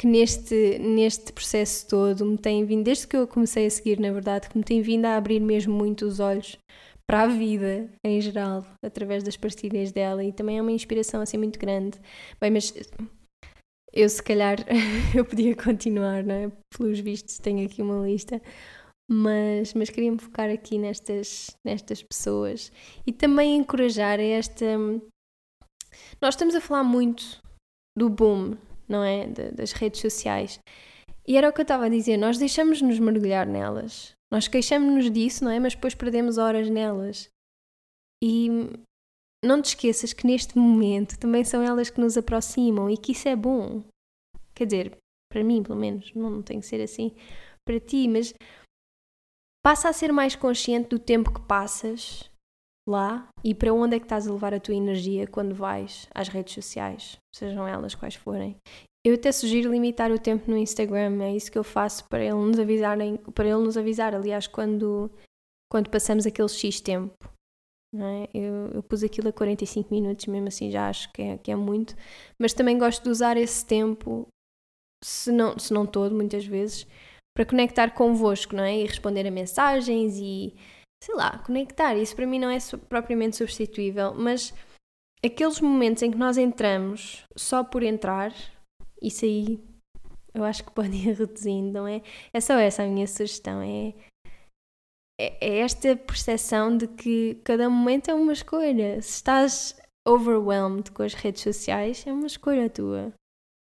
que 0.00 0.06
neste, 0.08 0.76
neste 0.80 1.32
processo 1.32 1.86
todo 1.86 2.26
me 2.26 2.36
tem 2.36 2.64
vindo, 2.64 2.82
desde 2.82 3.06
que 3.06 3.16
eu 3.16 3.28
comecei 3.28 3.66
a 3.66 3.70
seguir, 3.70 4.00
na 4.00 4.10
verdade, 4.10 4.48
que 4.48 4.58
me 4.58 4.64
tem 4.64 4.82
vindo 4.82 5.04
a 5.04 5.16
abrir 5.16 5.38
mesmo 5.38 5.72
muito 5.72 6.04
os 6.04 6.18
olhos 6.18 6.58
para 7.06 7.22
a 7.22 7.26
vida 7.28 7.88
em 8.04 8.20
geral, 8.20 8.66
através 8.84 9.22
das 9.22 9.36
partilhas 9.36 9.92
dela 9.92 10.24
e 10.24 10.32
também 10.32 10.58
é 10.58 10.62
uma 10.62 10.72
inspiração 10.72 11.20
assim 11.20 11.38
muito 11.38 11.58
grande. 11.58 11.98
Bem, 12.40 12.50
mas 12.50 12.74
eu 13.92 14.08
se 14.08 14.22
calhar 14.22 14.58
eu 15.16 15.24
podia 15.24 15.54
continuar, 15.54 16.24
não 16.24 16.34
é? 16.34 16.52
Pelos 16.76 16.98
vistos 16.98 17.38
tenho 17.38 17.64
aqui 17.64 17.80
uma 17.80 18.04
lista, 18.04 18.42
mas, 19.10 19.72
mas 19.72 19.88
queria 19.88 20.12
me 20.12 20.18
focar 20.18 20.50
aqui 20.50 20.78
nestas, 20.78 21.56
nestas 21.64 22.02
pessoas 22.02 22.70
e 23.06 23.12
também 23.12 23.56
encorajar 23.56 24.20
esta. 24.20 24.66
Nós 26.20 26.34
estamos 26.34 26.54
a 26.54 26.60
falar 26.60 26.84
muito 26.84 27.42
do 27.96 28.08
boom, 28.08 28.56
não 28.88 29.02
é? 29.02 29.26
De, 29.26 29.50
das 29.52 29.72
redes 29.72 30.00
sociais. 30.00 30.60
E 31.26 31.36
era 31.36 31.48
o 31.48 31.52
que 31.52 31.60
eu 31.60 31.62
estava 31.62 31.86
a 31.86 31.90
dizer, 31.90 32.16
nós 32.16 32.38
deixamos-nos 32.38 32.98
mergulhar 32.98 33.46
nelas. 33.46 34.12
Nós 34.32 34.48
queixamos-nos 34.48 35.10
disso, 35.10 35.44
não 35.44 35.50
é? 35.50 35.60
Mas 35.60 35.74
depois 35.74 35.94
perdemos 35.94 36.38
horas 36.38 36.70
nelas. 36.70 37.28
E 38.22 38.48
não 39.44 39.62
te 39.62 39.66
esqueças 39.66 40.12
que 40.12 40.26
neste 40.26 40.58
momento 40.58 41.18
também 41.18 41.44
são 41.44 41.62
elas 41.62 41.90
que 41.90 42.00
nos 42.00 42.16
aproximam 42.16 42.90
e 42.90 42.96
que 42.96 43.12
isso 43.12 43.28
é 43.28 43.36
bom. 43.36 43.84
Quer 44.54 44.66
dizer, 44.66 44.98
para 45.30 45.44
mim, 45.44 45.62
pelo 45.62 45.78
menos, 45.78 46.12
não, 46.14 46.30
não 46.30 46.42
tem 46.42 46.60
que 46.60 46.66
ser 46.66 46.80
assim 46.80 47.14
para 47.66 47.78
ti, 47.78 48.08
mas 48.08 48.32
passa 49.62 49.88
a 49.88 49.92
ser 49.92 50.12
mais 50.12 50.34
consciente 50.34 50.88
do 50.88 50.98
tempo 50.98 51.32
que 51.32 51.46
passas 51.46 52.30
lá 52.88 53.28
e 53.44 53.54
para 53.54 53.72
onde 53.72 53.96
é 53.96 53.98
que 53.98 54.06
estás 54.06 54.26
a 54.26 54.32
levar 54.32 54.54
a 54.54 54.60
tua 54.60 54.74
energia 54.74 55.26
quando 55.26 55.54
vais 55.54 56.08
às 56.14 56.28
redes 56.28 56.54
sociais, 56.54 57.18
sejam 57.34 57.68
elas 57.68 57.94
quais 57.94 58.14
forem. 58.14 58.56
Eu 59.06 59.14
até 59.14 59.30
sugiro 59.30 59.70
limitar 59.70 60.10
o 60.10 60.18
tempo 60.18 60.50
no 60.50 60.56
Instagram, 60.56 61.22
é 61.22 61.36
isso 61.36 61.52
que 61.52 61.58
eu 61.58 61.64
faço 61.64 62.04
para 62.08 62.24
ele 62.24 62.34
nos 62.34 62.58
avisarem, 62.58 63.16
para 63.34 63.46
ele 63.46 63.62
nos 63.62 63.76
avisar, 63.76 64.14
aliás, 64.14 64.46
quando, 64.46 65.10
quando 65.70 65.88
passamos 65.88 66.26
aquele 66.26 66.48
X 66.48 66.80
tempo. 66.80 67.14
É? 67.94 68.28
Eu, 68.34 68.70
eu, 68.74 68.82
pus 68.82 69.02
aquilo 69.02 69.28
a 69.28 69.32
45 69.32 69.94
minutos, 69.94 70.26
mesmo 70.26 70.48
assim 70.48 70.70
já 70.70 70.90
acho 70.90 71.10
que 71.10 71.22
é, 71.22 71.38
que 71.38 71.50
é 71.50 71.56
muito, 71.56 71.96
mas 72.38 72.52
também 72.52 72.76
gosto 72.76 73.02
de 73.02 73.08
usar 73.08 73.38
esse 73.38 73.64
tempo, 73.64 74.28
se 75.02 75.32
não, 75.32 75.58
se 75.58 75.72
não 75.72 75.86
todo, 75.86 76.14
muitas 76.14 76.44
vezes, 76.44 76.86
para 77.34 77.46
conectar 77.46 77.94
convosco, 77.94 78.54
não 78.54 78.64
é? 78.64 78.76
E 78.76 78.84
responder 78.84 79.26
a 79.26 79.30
mensagens 79.30 80.18
e, 80.18 80.54
sei 81.02 81.14
lá, 81.14 81.38
conectar. 81.38 81.96
Isso 81.96 82.14
para 82.14 82.26
mim 82.26 82.38
não 82.38 82.50
é 82.50 82.58
propriamente 82.88 83.36
substituível, 83.36 84.14
mas 84.14 84.52
aqueles 85.24 85.60
momentos 85.60 86.02
em 86.02 86.10
que 86.10 86.18
nós 86.18 86.36
entramos 86.36 87.24
só 87.36 87.64
por 87.64 87.82
entrar, 87.82 88.32
isso 89.02 89.24
aí 89.24 89.60
eu 90.34 90.44
acho 90.44 90.64
que 90.64 90.70
pode 90.74 90.96
ir 90.96 91.14
reduzindo, 91.14 91.72
não 91.72 91.86
é? 91.86 92.02
É 92.32 92.40
só 92.40 92.54
essa 92.54 92.82
a 92.82 92.86
minha 92.86 93.06
sugestão, 93.06 93.60
é, 93.62 93.94
é, 95.20 95.48
é 95.48 95.58
esta 95.58 95.96
percepção 95.96 96.76
de 96.76 96.86
que 96.86 97.36
cada 97.44 97.68
momento 97.68 98.10
é 98.10 98.14
uma 98.14 98.32
escolha. 98.32 99.02
Se 99.02 99.14
estás 99.16 99.80
overwhelmed 100.06 100.90
com 100.92 101.02
as 101.02 101.14
redes 101.14 101.42
sociais, 101.42 102.06
é 102.06 102.12
uma 102.12 102.26
escolha 102.26 102.70
tua. 102.70 103.12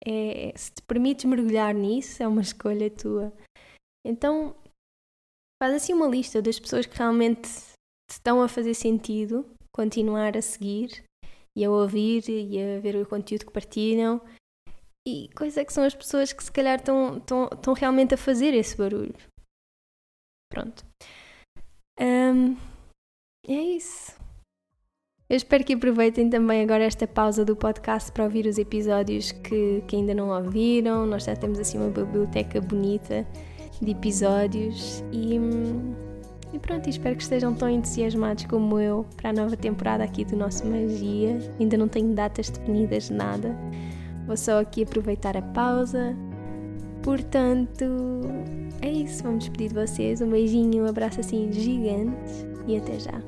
É, 0.07 0.53
se 0.55 0.73
te 0.73 0.83
permites 0.83 1.25
mergulhar 1.25 1.75
nisso, 1.75 2.23
é 2.23 2.29
uma 2.29 2.43
escolha 2.43 2.91
tua. 2.91 3.33
Então, 4.07 4.55
faz 5.65 5.77
assim 5.77 5.95
uma 5.95 6.07
lista 6.07 6.43
das 6.43 6.61
pessoas 6.61 6.85
que 6.85 6.99
realmente 6.99 7.49
estão 8.11 8.43
a 8.43 8.49
fazer 8.49 8.75
sentido 8.75 9.47
continuar 9.75 10.37
a 10.37 10.43
seguir 10.43 11.03
e 11.57 11.65
a 11.65 11.71
ouvir 11.71 12.29
e 12.29 12.61
a 12.61 12.81
ver 12.81 12.97
o 12.97 13.07
conteúdo 13.07 13.47
que 13.47 13.53
partilham 13.53 14.21
e 15.09 15.31
quais 15.35 15.57
é 15.57 15.65
que 15.65 15.73
são 15.73 15.83
as 15.83 15.95
pessoas 15.95 16.35
que 16.35 16.45
se 16.45 16.53
calhar 16.53 16.77
estão, 16.77 17.17
estão, 17.17 17.49
estão 17.51 17.73
realmente 17.73 18.13
a 18.13 18.19
fazer 18.19 18.53
esse 18.53 18.77
barulho. 18.77 19.15
Pronto. 20.53 20.85
Um, 21.99 22.59
é 23.49 23.55
isso. 23.55 24.15
Eu 25.31 25.37
espero 25.39 25.65
que 25.65 25.73
aproveitem 25.73 26.29
também 26.29 26.63
agora 26.63 26.85
esta 26.85 27.07
pausa 27.07 27.43
do 27.43 27.57
podcast 27.57 28.13
para 28.13 28.25
ouvir 28.25 28.47
os 28.47 28.59
episódios 28.59 29.33
que, 29.33 29.83
que 29.89 29.97
ainda 29.97 30.15
não 30.15 30.29
ouviram. 30.29 31.07
Nós 31.07 31.25
já 31.25 31.35
temos 31.35 31.59
assim 31.59 31.79
uma 31.79 31.89
biblioteca 31.89 32.61
bonita 32.61 33.27
de 33.81 33.91
episódios 33.91 35.05
e, 35.13 35.39
e 36.53 36.59
pronto, 36.59 36.89
espero 36.89 37.17
que 37.17 37.23
estejam 37.23 37.55
tão 37.55 37.69
entusiasmados 37.69 38.45
como 38.47 38.79
eu 38.79 39.07
para 39.17 39.31
a 39.31 39.33
nova 39.33 39.57
temporada 39.57 40.05
aqui 40.05 40.25
do 40.25 40.37
nosso 40.37 40.67
Magia. 40.67 41.39
Ainda 41.59 41.77
não 41.77 41.89
tenho 41.89 42.15
datas 42.15 42.51
definidas, 42.51 43.11
nada. 43.11 43.57
Vou 44.27 44.37
só 44.37 44.61
aqui 44.61 44.85
aproveitar 44.85 45.37
a 45.37 45.43
pausa. 45.43 46.17
Portanto, 47.03 47.85
é 48.81 48.91
isso. 48.91 49.23
Vamos 49.23 49.41
despedir 49.41 49.69
de 49.69 49.75
vocês. 49.75 50.21
Um 50.21 50.31
beijinho, 50.31 50.85
um 50.85 50.89
abraço 50.89 51.21
assim 51.21 51.53
gigante 51.53 52.47
e 52.67 52.77
até 52.77 52.99
já. 52.99 53.21